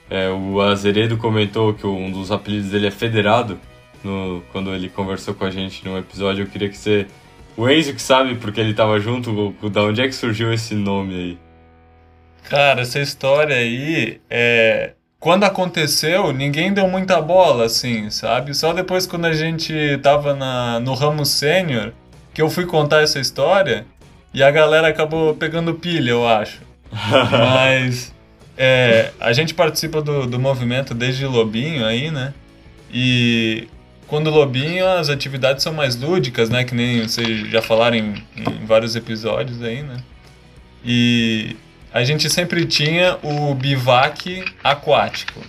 É, 0.10 0.30
o 0.30 0.62
Azeredo 0.62 1.18
comentou 1.18 1.74
que 1.74 1.88
um 1.88 2.12
dos 2.12 2.32
apelidos 2.32 2.70
dele 2.70 2.88
é 2.88 2.92
Federado. 2.92 3.60
No, 4.04 4.44
quando 4.52 4.74
ele 4.74 4.90
conversou 4.90 5.34
com 5.34 5.46
a 5.46 5.50
gente 5.50 5.84
num 5.86 5.98
episódio, 5.98 6.44
eu 6.44 6.48
queria 6.48 6.70
que 6.70 6.78
você. 6.78 7.08
O 7.56 7.70
Enzo 7.70 7.94
que 7.94 8.02
sabe, 8.02 8.36
porque 8.36 8.60
ele 8.60 8.74
tava 8.74 9.00
junto, 9.00 9.56
da 9.70 9.84
onde 9.84 10.02
é 10.02 10.08
que 10.08 10.14
surgiu 10.14 10.52
esse 10.52 10.76
nome 10.76 11.16
aí? 11.16 11.38
Cara, 12.50 12.82
essa 12.82 13.00
história 13.00 13.56
aí, 13.56 14.20
é... 14.30 14.94
quando 15.20 15.46
aconteceu, 15.46 16.34
ninguém 16.34 16.74
deu 16.74 16.88
muita 16.88 17.22
bola, 17.22 17.66
assim, 17.66 18.10
sabe? 18.10 18.54
Só 18.54 18.74
depois 18.74 19.08
quando 19.08 19.26
a 19.26 19.34
gente 19.34 19.74
tava 20.02 20.34
na... 20.34 20.80
no 20.80 20.94
ramo 20.94 21.26
sênior, 21.26 21.94
que 22.34 22.42
eu 22.42 22.50
fui 22.50 22.66
contar 22.66 23.02
essa 23.02 23.20
história, 23.20 23.86
e 24.34 24.44
a 24.44 24.52
galera 24.52 24.88
acabou 24.88 25.36
pegando 25.36 25.76
pilha, 25.76 26.12
eu 26.12 26.28
acho. 26.28 26.62
Mas 26.92 28.14
é, 28.58 29.12
a 29.20 29.34
gente 29.34 29.54
participa 29.54 30.02
do, 30.02 30.26
do 30.28 30.40
movimento 30.40 30.94
desde 30.94 31.26
Lobinho 31.26 31.86
aí, 31.86 32.12
né? 32.12 32.34
E 32.94 33.68
quando 34.08 34.30
Lobinho 34.30 34.88
as 34.88 35.10
atividades 35.10 35.64
são 35.64 35.74
mais 35.74 35.96
lúdicas, 36.00 36.50
né? 36.50 36.64
Que 36.64 36.76
nem 36.76 37.02
vocês 37.08 37.50
já 37.50 37.62
falaram 37.62 37.98
em, 37.98 38.24
em 38.38 38.66
vários 38.66 38.96
episódios 38.96 39.62
aí, 39.64 39.82
né? 39.82 39.98
E 40.86 41.56
a 41.94 42.04
gente 42.04 42.30
sempre 42.30 42.66
tinha 42.66 43.18
o 43.24 43.54
bivac 43.56 44.44
aquático. 44.64 45.42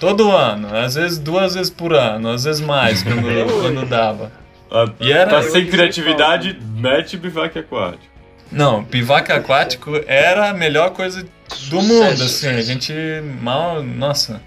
Todo 0.00 0.30
ano, 0.30 0.74
às 0.76 0.94
vezes 0.94 1.18
duas 1.18 1.54
vezes 1.54 1.70
por 1.70 1.94
ano, 1.94 2.28
às 2.28 2.44
vezes 2.44 2.60
mais, 2.60 3.02
quando, 3.02 3.22
quando 3.62 3.86
dava. 3.88 4.30
Ah, 4.70 4.84
E 5.00 5.10
era- 5.12 5.30
tá 5.30 5.42
sem 5.42 5.66
criatividade, 5.66 6.58
mete 6.76 7.16
bivac 7.16 7.58
aquático. 7.58 8.04
Não, 8.50 8.82
bivac 8.82 9.30
aquático 9.32 9.92
era 10.06 10.50
a 10.50 10.54
melhor 10.54 10.90
coisa 10.90 11.26
do 11.68 11.82
mundo, 11.82 12.22
assim, 12.22 12.48
a 12.48 12.60
gente 12.62 12.92
mal, 13.40 13.82
nossa. 13.82 14.40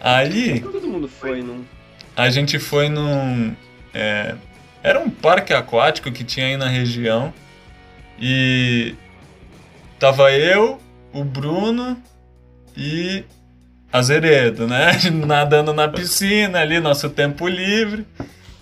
Aí 0.00 0.60
Todo 0.60 0.86
mundo 0.86 1.08
foi 1.08 1.42
num. 1.42 1.64
a 2.16 2.30
gente 2.30 2.58
foi 2.58 2.88
num 2.88 3.54
é, 3.92 4.34
era 4.82 5.00
um 5.00 5.10
parque 5.10 5.52
aquático 5.52 6.12
que 6.12 6.22
tinha 6.22 6.46
aí 6.46 6.56
na 6.56 6.68
região 6.68 7.32
e 8.20 8.94
tava 9.98 10.30
eu, 10.30 10.80
o 11.12 11.24
Bruno 11.24 12.00
e 12.76 13.24
Azeredo, 13.92 14.66
né? 14.66 14.92
Nadando 15.26 15.72
na 15.72 15.88
piscina 15.88 16.60
ali, 16.60 16.78
nosso 16.78 17.08
tempo 17.10 17.48
livre. 17.48 18.06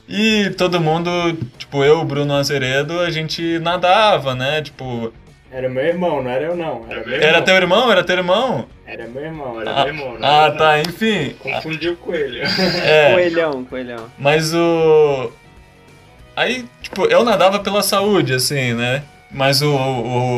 E 0.08 0.50
todo 0.50 0.80
mundo, 0.80 1.10
tipo, 1.58 1.82
eu, 1.82 2.00
o 2.00 2.04
Bruno 2.04 2.34
Azeredo, 2.34 3.00
a 3.00 3.10
gente 3.10 3.58
nadava, 3.60 4.34
né? 4.34 4.60
Tipo, 4.60 5.12
Era 5.50 5.68
meu 5.68 5.82
irmão, 5.84 6.22
não 6.22 6.30
era 6.30 6.44
eu 6.44 6.56
não, 6.56 6.84
era 6.90 7.04
meu 7.06 7.14
era 7.16 7.26
irmão. 7.28 7.42
teu 7.42 7.54
irmão? 7.56 7.90
Era 7.92 8.04
teu 8.04 8.16
irmão? 8.18 8.68
Era 8.86 9.06
meu 9.08 9.22
irmão, 9.24 9.60
era 9.62 9.70
Ah, 9.70 9.84
meu 9.84 9.94
irmão. 9.94 10.18
não 10.18 10.28
ah, 10.28 10.44
era 10.44 10.52
tá, 10.56 10.72
não. 10.72 10.80
enfim. 10.82 11.34
Confundiu 11.42 11.96
com 11.96 12.14
ele. 12.14 12.40
É, 12.84 13.12
Coelhão, 13.14 13.64
coelhão. 13.64 14.06
mas 14.18 14.52
o. 14.54 15.32
Aí, 16.36 16.66
tipo, 16.82 17.06
eu 17.06 17.24
nadava 17.24 17.60
pela 17.60 17.82
saúde, 17.82 18.34
assim, 18.34 18.74
né? 18.74 19.02
Mas 19.30 19.62
o, 19.62 19.72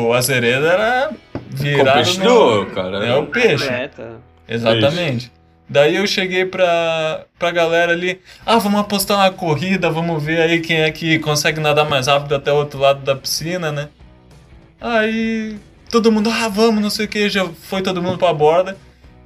o 0.08 0.12
Azeredo 0.14 0.66
era 0.66 1.10
virado 1.50 1.98
Competidor, 2.06 2.64
no... 2.66 2.70
cara. 2.70 3.04
É 3.06 3.14
o 3.16 3.26
peixe. 3.26 3.68
Exatamente. 4.48 5.32
Daí 5.68 5.96
eu 5.96 6.06
cheguei 6.06 6.44
pra, 6.44 7.24
pra 7.38 7.50
galera 7.50 7.92
ali, 7.92 8.20
ah, 8.44 8.56
vamos 8.56 8.80
apostar 8.80 9.18
uma 9.18 9.30
corrida, 9.32 9.90
vamos 9.90 10.22
ver 10.22 10.40
aí 10.40 10.60
quem 10.60 10.76
é 10.82 10.90
que 10.92 11.18
consegue 11.18 11.60
nadar 11.60 11.84
mais 11.88 12.06
rápido 12.06 12.36
até 12.36 12.52
o 12.52 12.56
outro 12.56 12.78
lado 12.78 13.00
da 13.00 13.16
piscina, 13.16 13.72
né? 13.72 13.88
Aí 14.80 15.56
todo 15.90 16.12
mundo, 16.12 16.30
ah, 16.30 16.48
vamos, 16.48 16.80
não 16.80 16.90
sei 16.90 17.06
o 17.06 17.08
que, 17.08 17.28
já 17.28 17.44
foi 17.62 17.82
todo 17.82 18.02
mundo 18.02 18.18
pra 18.18 18.32
borda. 18.32 18.76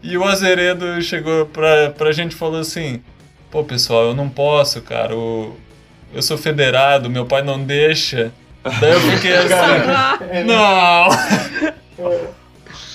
E 0.02 0.16
o 0.16 0.24
Azeredo 0.24 1.00
chegou 1.02 1.44
pra, 1.44 1.90
pra 1.90 2.10
gente 2.12 2.32
e 2.32 2.36
falou 2.36 2.60
assim, 2.60 3.02
pô 3.50 3.62
pessoal, 3.62 4.04
eu 4.04 4.14
não 4.14 4.30
posso, 4.30 4.80
cara, 4.80 5.14
o, 5.14 5.54
eu 6.14 6.22
sou 6.22 6.38
federado, 6.38 7.10
meu 7.10 7.26
pai 7.26 7.42
não 7.42 7.62
deixa. 7.62 8.32
Daí 8.80 8.92
eu 8.92 9.00
fiquei 9.00 9.34
assim, 9.36 10.44
não! 10.46 11.80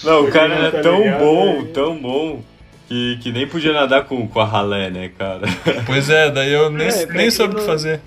Não, 0.04 0.24
o 0.26 0.32
cara 0.32 0.54
era 0.54 0.84
tão 0.84 1.02
bom, 1.18 1.66
tão 1.74 1.98
bom, 1.98 2.44
que, 2.88 3.18
que 3.22 3.32
nem 3.32 3.48
podia 3.48 3.74
nadar 3.74 4.06
com, 4.06 4.28
com 4.28 4.40
a 4.40 4.46
ralé, 4.46 4.90
né, 4.90 5.10
cara? 5.18 5.42
Pois 5.86 6.10
é, 6.10 6.30
daí 6.32 6.52
eu 6.54 6.70
nem, 6.70 6.88
É, 6.88 7.06
nem 7.08 7.30
soube 7.32 7.54
o 7.54 7.56
que 7.58 7.62
não- 7.62 7.68
fazer. 7.68 8.00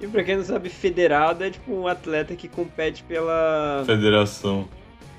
E 0.00 0.06
pra 0.06 0.22
quem 0.22 0.36
não 0.36 0.44
sabe, 0.44 0.68
federado 0.68 1.42
é 1.42 1.50
tipo 1.50 1.72
um 1.74 1.88
atleta 1.88 2.36
que 2.36 2.46
compete 2.46 3.02
pela, 3.02 3.82
Federação. 3.84 4.68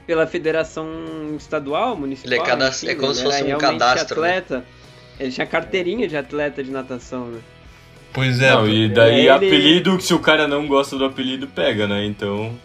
pela 0.08 0.26
federação 0.26 0.88
estadual, 1.38 1.98
municipal. 1.98 2.32
Ele 2.32 2.42
é 2.42 2.46
cadast- 2.46 2.84
enfim, 2.84 2.94
é 2.94 2.96
como 2.96 3.08
ele 3.08 3.16
se 3.16 3.24
fosse 3.24 3.44
um 3.44 3.46
realmente 3.48 3.62
cadastro, 3.80 4.22
né? 4.22 4.38
atleta. 4.38 4.66
Ele 5.20 5.32
tinha 5.34 5.46
carteirinha 5.46 6.08
de 6.08 6.16
atleta 6.16 6.64
de 6.64 6.72
natação, 6.72 7.26
né? 7.26 7.40
Pois 8.14 8.40
é, 8.42 8.52
não, 8.52 8.68
e 8.70 8.88
daí 8.88 9.20
ele- 9.20 9.30
apelido, 9.30 9.98
que 9.98 10.04
se 10.04 10.14
o 10.14 10.20
cara 10.20 10.48
não 10.48 10.66
gosta 10.66 10.98
do 10.98 11.04
apelido, 11.04 11.46
pega, 11.48 11.86
né? 11.86 12.06
Então, 12.06 12.58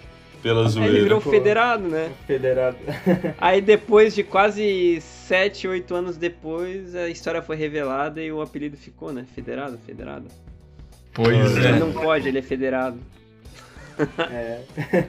pela 0.45 0.61
Aí 0.61 0.67
ele 0.67 0.73
zoeira. 0.73 1.03
virou 1.03 1.21
Pô. 1.23 1.31
federado, 1.31 1.89
né? 1.89 2.13
Federado. 2.27 2.77
Aí 3.41 3.63
depois 3.63 4.15
de 4.15 4.23
quase 4.23 5.01
7, 5.01 5.67
8 5.67 5.95
anos 5.95 6.19
depois, 6.19 6.95
a 6.95 7.09
história 7.09 7.41
foi 7.41 7.57
revelada 7.57 8.23
e 8.23 8.31
o 8.31 8.43
apelido 8.43 8.77
ficou, 8.77 9.11
né? 9.11 9.25
Federado, 9.35 9.79
federado. 9.87 10.27
pois 11.15 11.57
Ele 11.57 11.67
é. 11.67 11.79
não 11.79 11.91
pode, 11.93 12.29
ele 12.29 12.39
é 12.39 12.43
federado. 12.43 12.99
É. 14.31 14.61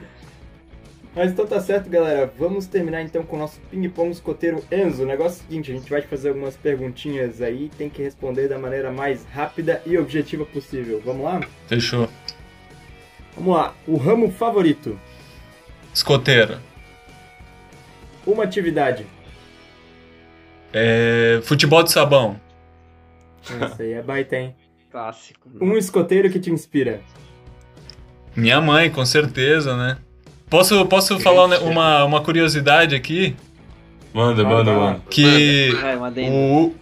Mas 1.14 1.32
então 1.32 1.46
tá 1.46 1.60
certo, 1.60 1.90
galera. 1.90 2.32
Vamos 2.38 2.66
terminar 2.66 3.02
então 3.02 3.22
com 3.22 3.36
o 3.36 3.38
nosso 3.38 3.60
ping-pong 3.70 4.10
escoteiro 4.10 4.64
Enzo. 4.72 5.02
O 5.02 5.06
negócio 5.06 5.40
é 5.40 5.44
o 5.44 5.48
seguinte, 5.48 5.70
a 5.70 5.74
gente 5.74 5.90
vai 5.90 6.00
te 6.00 6.08
fazer 6.08 6.30
algumas 6.30 6.56
perguntinhas 6.56 7.42
aí, 7.42 7.70
tem 7.76 7.90
que 7.90 8.02
responder 8.02 8.48
da 8.48 8.58
maneira 8.58 8.90
mais 8.90 9.22
rápida 9.26 9.82
e 9.84 9.98
objetiva 9.98 10.46
possível. 10.46 11.00
Vamos 11.04 11.24
lá? 11.24 11.40
Fechou. 11.66 12.08
Vamos 13.36 13.54
lá. 13.54 13.74
O 13.86 13.96
ramo 13.96 14.30
favorito. 14.30 14.98
Escoteiro. 15.96 16.58
Uma 18.26 18.44
atividade. 18.44 19.06
É, 20.70 21.40
futebol 21.42 21.82
de 21.82 21.90
sabão. 21.90 22.38
Isso 23.42 23.80
aí 23.80 23.94
é 23.94 24.02
baita, 24.02 24.36
hein? 24.36 24.54
Clássico. 24.92 25.48
né? 25.48 25.56
Um 25.58 25.74
escoteiro 25.74 26.28
que 26.28 26.38
te 26.38 26.50
inspira. 26.50 27.00
Minha 28.36 28.60
mãe, 28.60 28.90
com 28.90 29.06
certeza, 29.06 29.74
né? 29.74 29.96
Posso, 30.50 30.84
posso 30.84 31.18
falar 31.18 31.46
uma, 31.60 32.04
uma 32.04 32.20
curiosidade 32.20 32.94
aqui? 32.94 33.34
Manda, 34.12 34.44
manda, 34.44 34.72
manda. 34.74 35.00
Que 35.08 35.70
É, 35.82 35.96
uma 35.96 36.08
adendo. 36.08 36.36
o, 36.36 36.74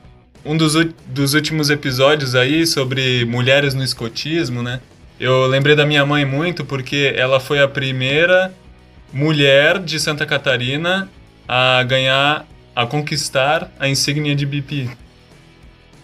um 0.45 0.57
dos, 0.57 0.75
dos 1.07 1.35
últimos 1.35 1.71
episódios 1.71 2.35
aí 2.35 2.67
sobre 2.67 3.25
mulheres 3.27 3.75
no 3.75 3.85
escotismo, 3.85 4.61
né? 4.61 4.81
Eu 5.21 5.47
lembrei 5.47 5.77
da 5.77 5.87
minha 5.87 6.05
mãe 6.05 6.25
muito 6.25 6.65
porque 6.65 7.15
ela 7.17 7.39
foi 7.39 7.63
a 7.63 7.69
primeira 7.69 8.53
mulher 9.15 9.79
de 9.79 9.99
Santa 10.01 10.27
Catarina 10.27 11.09
a 11.49 11.83
ganhar, 11.85 12.45
a 12.75 12.85
conquistar 12.85 13.71
a 13.79 13.89
insígnia 13.89 14.35
de 14.35 14.45
BP. 14.45 14.91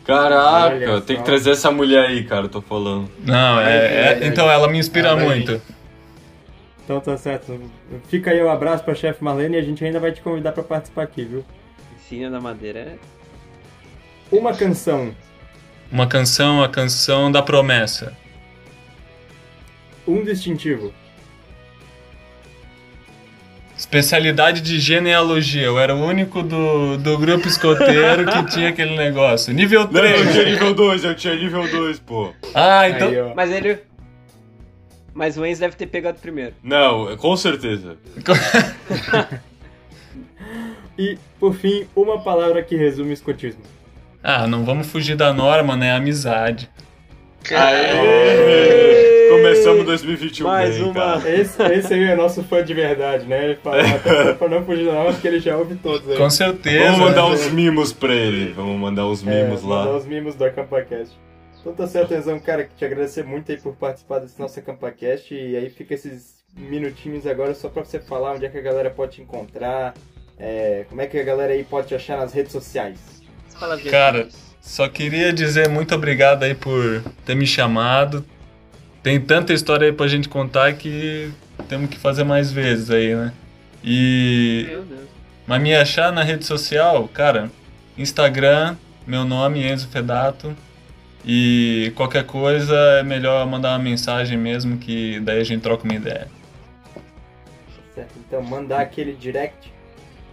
Caraca, 0.05 1.01
tem 1.03 1.17
que 1.19 1.23
trazer 1.25 1.51
essa 1.51 1.71
mulher 1.71 2.07
aí, 2.07 2.25
cara, 2.25 2.47
eu 2.47 2.49
tô 2.49 2.63
falando. 2.63 3.11
Não, 3.25 3.61
é, 3.61 4.21
é- 4.23 4.27
então 4.27 4.51
ela 4.51 4.67
me 4.69 4.79
inspira 4.79 5.13
Ah, 5.13 5.17
muito. 5.17 5.61
Então 6.85 7.01
tá 7.01 7.17
certo. 7.17 7.61
Fica 8.09 8.31
aí 8.31 8.43
o 8.43 8.49
abraço 8.51 8.83
pra 8.83 8.95
chefe 8.95 9.23
Marlene 9.23 9.57
e 9.57 9.61
a 9.61 9.63
gente 9.63 9.85
ainda 9.85 10.01
vai 10.01 10.11
te 10.11 10.21
convidar 10.21 10.53
pra 10.53 10.63
participar 10.63 11.03
aqui, 11.03 11.25
viu? 11.25 11.45
Piscina 11.97 12.31
da 12.31 12.41
madeira 12.41 12.79
é. 12.81 12.95
Uma 14.33 14.55
canção, 14.55 15.15
Uma 15.91 16.07
canção, 16.07 16.63
a 16.63 16.69
canção 16.69 17.31
da 17.31 17.43
promessa. 17.43 18.13
um 20.07 20.25
distintivo, 20.25 20.93
Especialidade 23.91 24.61
de 24.61 24.79
genealogia. 24.79 25.63
Eu 25.63 25.77
era 25.77 25.93
o 25.93 26.01
único 26.07 26.45
do, 26.45 26.97
do 26.97 27.19
grupo 27.19 27.49
escoteiro 27.49 28.25
que 28.25 28.45
tinha 28.47 28.69
aquele 28.69 28.97
negócio. 28.97 29.53
Nível 29.53 29.89
Não, 29.91 30.05
eu 30.05 30.21
3. 30.23 30.33
tinha 30.33 30.45
nível 30.45 30.73
2, 30.75 31.05
eu 31.05 31.15
tinha 31.17 31.35
nível 31.35 31.69
2, 31.69 31.99
pô. 31.99 32.33
Ah, 32.55 32.89
então. 32.89 33.09
Aí. 33.09 33.35
Mas 33.35 33.51
ele. 33.51 33.79
Mas 35.13 35.37
o 35.37 35.45
Enzo 35.45 35.63
deve 35.63 35.75
ter 35.75 35.89
pegado 35.89 36.21
primeiro. 36.21 36.55
Não, 36.63 37.17
com 37.17 37.37
certeza. 37.37 37.97
E, 40.99 41.17
por 41.39 41.55
fim, 41.55 41.87
uma 41.97 42.21
palavra 42.21 42.63
que 42.63 42.77
resume 42.77 43.09
o 43.09 43.13
escotismo. 43.15 43.63
Ah, 44.23 44.47
não 44.47 44.67
vamos 44.67 44.87
fugir 44.87 45.17
da 45.17 45.33
norma, 45.33 45.75
né? 45.75 45.93
Amizade. 45.95 46.69
Aê! 47.51 49.00
Começamos 49.53 49.85
2021 49.85 50.47
Mais 50.47 50.75
bem, 50.75 50.85
uma. 50.85 50.95
cara. 50.95 51.31
Esse, 51.31 51.63
esse 51.63 51.95
aí 51.95 52.05
é 52.05 52.15
nosso 52.17 52.43
fã 52.43 52.63
de 52.65 52.73
verdade, 52.75 53.27
né? 53.27 53.45
Ele 53.45 53.55
fala 53.57 53.83
até 53.83 54.33
pra 54.35 54.49
não 54.49 54.65
fugir 54.65 54.87
da 54.87 54.93
norma, 54.93 55.13
porque 55.13 55.29
ele 55.29 55.41
já 55.41 55.57
ouve 55.57 55.75
todos 55.77 56.09
aí. 56.09 56.17
Com 56.17 56.31
certeza. 56.31 56.85
Vamos 56.85 56.99
mandar 57.01 57.27
uns 57.27 57.51
mimos 57.51 57.93
pra 57.93 58.15
ele. 58.15 58.53
Vamos 58.53 58.79
mandar 58.81 59.07
uns 59.07 59.27
É, 59.27 59.45
mimos 59.45 59.63
mandar 59.63 59.91
lá. 59.91 59.97
os 59.97 60.07
mimos 60.07 60.35
do 60.35 60.45
AcampaCast. 60.45 61.15
Então 61.61 61.75
tá 61.75 61.87
certo, 61.87 62.15
cara, 62.41 62.69
te 62.77 62.85
agradecer 62.85 63.23
muito 63.23 63.53
aí 63.53 63.59
por 63.59 63.75
participar 63.75 64.21
desse 64.21 64.41
nosso 64.41 64.59
AcampaCast. 64.59 65.35
E 65.35 65.57
aí 65.57 65.69
fica 65.69 65.93
esses 65.95 66.41
minutinhos 66.57 67.27
agora 67.27 67.55
só 67.55 67.69
pra 67.69 67.85
você 67.85 68.01
falar 68.01 68.33
onde 68.33 68.47
é 68.47 68.49
que 68.49 68.59
a 68.59 68.63
galera 68.63 68.91
pode 68.91 69.13
te 69.17 69.23
encontrar, 69.23 69.95
é, 70.39 70.85
como 70.89 71.01
é 71.01 71.07
que 71.07 71.19
a 71.19 71.23
galera 71.23 71.53
aí 71.53 71.63
pode 71.63 71.89
te 71.89 71.95
achar 71.95 72.17
nas 72.17 72.33
redes 72.33 72.53
sociais. 72.53 72.99
Cara. 73.91 74.27
Só 74.61 74.89
queria 74.89 75.33
dizer 75.33 75.69
muito 75.71 75.95
obrigado 75.95 76.43
aí 76.43 76.55
por 76.55 77.03
ter 77.25 77.35
me 77.35 77.47
chamado. 77.47 78.25
Tem 79.03 79.21
tanta 79.21 79.53
história 79.53 79.87
aí 79.87 79.93
pra 79.93 80.07
gente 80.09 80.29
contar 80.29 80.73
que 80.75 81.33
temos 81.69 81.89
que 81.89 81.99
fazer 81.99 82.25
mais 82.25 82.53
vezes 82.53 82.91
aí, 82.91 83.15
né? 83.15 83.33
E. 83.83 84.67
Meu 84.69 84.83
Deus. 84.83 85.09
Mas 85.47 85.63
me 85.63 85.75
achar 85.75 86.13
na 86.13 86.23
rede 86.23 86.45
social, 86.45 87.09
cara, 87.09 87.51
Instagram, 87.97 88.77
meu 89.07 89.25
nome, 89.25 89.67
Enzo 89.67 89.89
Fedato. 89.89 90.55
E 91.25 91.93
qualquer 91.97 92.25
coisa 92.25 92.75
é 92.75 93.03
melhor 93.03 93.47
mandar 93.47 93.71
uma 93.71 93.79
mensagem 93.79 94.39
mesmo, 94.39 94.79
que 94.79 95.21
daí 95.21 95.41
a 95.41 95.45
gente 95.45 95.61
troca 95.61 95.85
uma 95.85 95.95
ideia. 95.95 96.29
Certo? 97.95 98.15
Então 98.27 98.43
mandar 98.43 98.81
aquele 98.81 99.13
direct. 99.13 99.73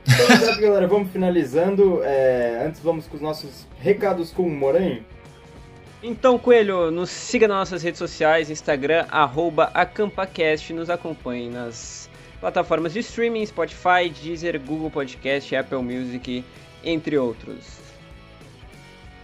Então, 0.08 0.28
tá 0.28 0.38
certo, 0.38 0.62
galera, 0.62 0.88
vamos 0.88 1.12
finalizando. 1.12 2.02
É, 2.04 2.64
antes 2.66 2.80
vamos 2.82 3.08
com 3.08 3.16
os 3.16 3.22
nossos 3.22 3.68
recados 3.80 4.32
com 4.32 4.44
o 4.44 4.50
Moranho. 4.50 5.04
Então, 6.02 6.38
Coelho, 6.38 6.92
nos 6.92 7.10
siga 7.10 7.48
nas 7.48 7.58
nossas 7.58 7.82
redes 7.82 7.98
sociais, 7.98 8.52
Instagram, 8.52 9.06
arroba 9.10 9.72
AcampaCast, 9.74 10.72
nos 10.74 10.90
acompanhe 10.90 11.50
nas 11.50 12.08
plataformas 12.40 12.94
de 12.94 13.00
streaming, 13.00 13.46
Spotify, 13.46 14.08
Deezer, 14.10 14.60
Google 14.62 14.92
Podcast, 14.92 15.56
Apple 15.56 15.82
Music, 15.82 16.46
entre 16.84 17.18
outros. 17.18 17.80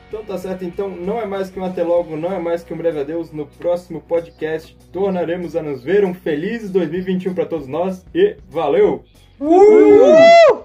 Então 0.07 0.23
tá 0.23 0.37
certo, 0.37 0.63
então 0.63 0.89
não 0.89 1.19
é 1.19 1.25
mais 1.25 1.49
que 1.49 1.59
um 1.59 1.65
até 1.65 1.83
logo, 1.83 2.15
não 2.15 2.31
é 2.31 2.39
mais 2.39 2.63
que 2.63 2.73
um 2.73 2.77
breve 2.77 2.99
adeus. 2.99 3.31
No 3.31 3.47
próximo 3.47 4.01
podcast 4.01 4.75
tornaremos 4.91 5.55
a 5.55 5.61
nos 5.61 5.83
ver. 5.83 6.05
Um 6.05 6.13
feliz 6.13 6.69
2021 6.69 7.33
para 7.33 7.45
todos 7.45 7.67
nós 7.67 8.05
e 8.13 8.35
valeu! 8.49 9.03
Uh! 9.39 10.63